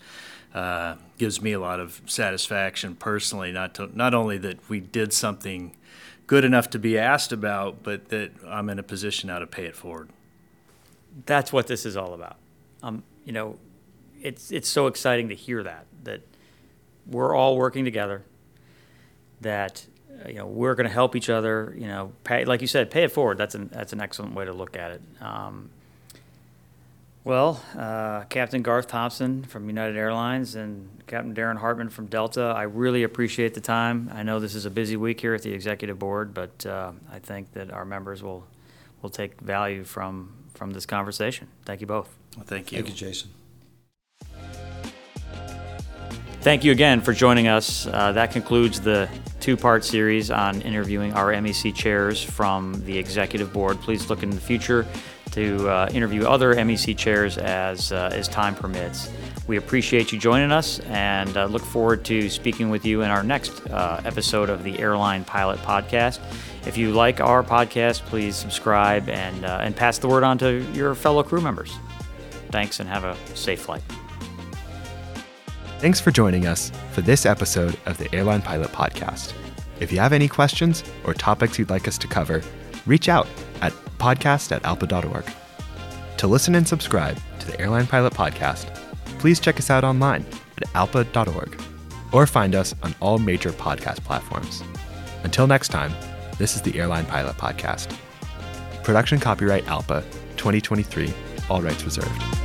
uh, 0.53 0.95
gives 1.17 1.41
me 1.41 1.53
a 1.53 1.59
lot 1.59 1.79
of 1.79 2.01
satisfaction 2.05 2.95
personally. 2.95 3.51
Not 3.51 3.75
to, 3.75 3.95
not 3.95 4.13
only 4.13 4.37
that 4.39 4.69
we 4.69 4.79
did 4.79 5.13
something 5.13 5.75
good 6.27 6.43
enough 6.43 6.69
to 6.71 6.79
be 6.79 6.97
asked 6.97 7.31
about, 7.31 7.83
but 7.83 8.09
that 8.09 8.31
I'm 8.45 8.69
in 8.69 8.79
a 8.79 8.83
position 8.83 9.27
now 9.27 9.39
to 9.39 9.47
pay 9.47 9.65
it 9.65 9.75
forward. 9.75 10.09
That's 11.25 11.53
what 11.53 11.67
this 11.67 11.85
is 11.85 11.95
all 11.95 12.13
about. 12.13 12.37
Um, 12.83 13.03
you 13.25 13.33
know, 13.33 13.57
it's 14.21 14.51
it's 14.51 14.69
so 14.69 14.87
exciting 14.87 15.29
to 15.29 15.35
hear 15.35 15.63
that 15.63 15.85
that 16.03 16.21
we're 17.05 17.35
all 17.35 17.57
working 17.57 17.85
together. 17.85 18.23
That 19.41 19.85
you 20.27 20.35
know 20.35 20.45
we're 20.45 20.75
going 20.75 20.87
to 20.87 20.93
help 20.93 21.15
each 21.15 21.29
other. 21.29 21.73
You 21.77 21.87
know, 21.87 22.11
pay, 22.23 22.45
like 22.45 22.61
you 22.61 22.67
said, 22.67 22.91
pay 22.91 23.03
it 23.03 23.11
forward. 23.11 23.37
That's 23.37 23.55
an 23.55 23.69
that's 23.71 23.93
an 23.93 24.01
excellent 24.01 24.33
way 24.33 24.45
to 24.45 24.53
look 24.53 24.77
at 24.77 24.91
it. 24.91 25.01
Um, 25.21 25.69
well, 27.23 27.63
uh, 27.77 28.23
Captain 28.29 28.63
Garth 28.63 28.87
Thompson 28.87 29.43
from 29.43 29.67
United 29.67 29.95
Airlines 29.95 30.55
and 30.55 30.89
Captain 31.05 31.35
Darren 31.35 31.57
Hartmann 31.57 31.89
from 31.89 32.07
Delta, 32.07 32.41
I 32.55 32.63
really 32.63 33.03
appreciate 33.03 33.53
the 33.53 33.61
time. 33.61 34.09
I 34.11 34.23
know 34.23 34.39
this 34.39 34.55
is 34.55 34.65
a 34.65 34.71
busy 34.71 34.97
week 34.97 35.21
here 35.21 35.35
at 35.35 35.43
the 35.43 35.53
executive 35.53 35.99
board, 35.99 36.33
but 36.33 36.65
uh, 36.65 36.93
I 37.11 37.19
think 37.19 37.51
that 37.53 37.71
our 37.71 37.85
members 37.85 38.23
will 38.23 38.47
will 39.01 39.09
take 39.09 39.39
value 39.41 39.83
from 39.83 40.33
from 40.53 40.71
this 40.71 40.85
conversation. 40.85 41.47
Thank 41.65 41.81
you 41.81 41.87
both. 41.87 42.09
Well, 42.35 42.45
thank 42.45 42.71
you. 42.71 42.77
Thank 42.77 42.89
you, 42.89 42.95
Jason. 42.95 43.31
Thank 46.41 46.63
you 46.63 46.71
again 46.71 47.01
for 47.01 47.13
joining 47.13 47.47
us. 47.47 47.85
Uh, 47.85 48.13
that 48.13 48.31
concludes 48.31 48.81
the 48.81 49.07
two 49.39 49.55
part 49.55 49.85
series 49.85 50.31
on 50.31 50.59
interviewing 50.61 51.13
our 51.13 51.31
MEC 51.33 51.75
chairs 51.75 52.21
from 52.23 52.83
the 52.83 52.97
executive 52.97 53.53
board. 53.53 53.79
Please 53.79 54.09
look 54.09 54.23
in 54.23 54.31
the 54.31 54.41
future 54.41 54.87
to 55.33 55.69
uh, 55.69 55.87
interview 55.93 56.25
other 56.25 56.55
MEC 56.55 56.97
chairs 56.97 57.37
as, 57.37 57.91
uh, 57.91 58.09
as 58.11 58.27
time 58.27 58.55
permits. 58.55 59.11
We 59.45 59.57
appreciate 59.57 60.11
you 60.11 60.17
joining 60.17 60.51
us 60.51 60.79
and 60.79 61.37
uh, 61.37 61.45
look 61.45 61.63
forward 61.63 62.03
to 62.05 62.27
speaking 62.27 62.71
with 62.71 62.85
you 62.85 63.03
in 63.03 63.11
our 63.11 63.21
next 63.21 63.67
uh, 63.67 64.01
episode 64.03 64.49
of 64.49 64.63
the 64.63 64.79
Airline 64.79 65.23
Pilot 65.23 65.59
Podcast. 65.59 66.19
If 66.65 66.75
you 66.75 66.91
like 66.91 67.21
our 67.21 67.43
podcast, 67.43 68.01
please 68.07 68.35
subscribe 68.35 69.09
and, 69.09 69.45
uh, 69.45 69.59
and 69.61 69.75
pass 69.75 69.99
the 69.99 70.07
word 70.07 70.23
on 70.23 70.39
to 70.39 70.63
your 70.73 70.95
fellow 70.95 71.21
crew 71.21 71.41
members. 71.41 71.71
Thanks 72.49 72.79
and 72.79 72.89
have 72.89 73.03
a 73.03 73.15
safe 73.35 73.61
flight. 73.61 73.83
Thanks 75.81 75.99
for 75.99 76.11
joining 76.11 76.45
us 76.45 76.71
for 76.91 77.01
this 77.01 77.25
episode 77.25 77.75
of 77.87 77.97
the 77.97 78.13
Airline 78.13 78.43
Pilot 78.43 78.71
Podcast. 78.71 79.33
If 79.79 79.91
you 79.91 79.97
have 79.97 80.13
any 80.13 80.27
questions 80.27 80.83
or 81.05 81.15
topics 81.15 81.57
you'd 81.57 81.71
like 81.71 81.87
us 81.87 81.97
to 81.97 82.07
cover, 82.07 82.43
reach 82.85 83.09
out 83.09 83.27
at 83.61 83.73
podcast 83.97 84.51
at 84.51 84.61
alpa.org. 84.61 85.25
To 86.17 86.27
listen 86.27 86.53
and 86.53 86.67
subscribe 86.67 87.17
to 87.39 87.47
the 87.47 87.59
Airline 87.59 87.87
Pilot 87.87 88.13
Podcast, 88.13 88.71
please 89.17 89.39
check 89.39 89.57
us 89.57 89.71
out 89.71 89.83
online 89.83 90.23
at 90.57 90.67
alpa.org 90.73 91.59
or 92.11 92.27
find 92.27 92.53
us 92.53 92.75
on 92.83 92.93
all 92.99 93.17
major 93.17 93.49
podcast 93.49 94.03
platforms. 94.03 94.61
Until 95.23 95.47
next 95.47 95.69
time, 95.69 95.93
this 96.37 96.55
is 96.55 96.61
the 96.61 96.77
Airline 96.77 97.07
Pilot 97.07 97.37
Podcast. 97.37 97.91
Production 98.83 99.19
copyright 99.19 99.65
ALPA 99.65 100.03
2023, 100.37 101.11
all 101.49 101.63
rights 101.63 101.83
reserved. 101.83 102.40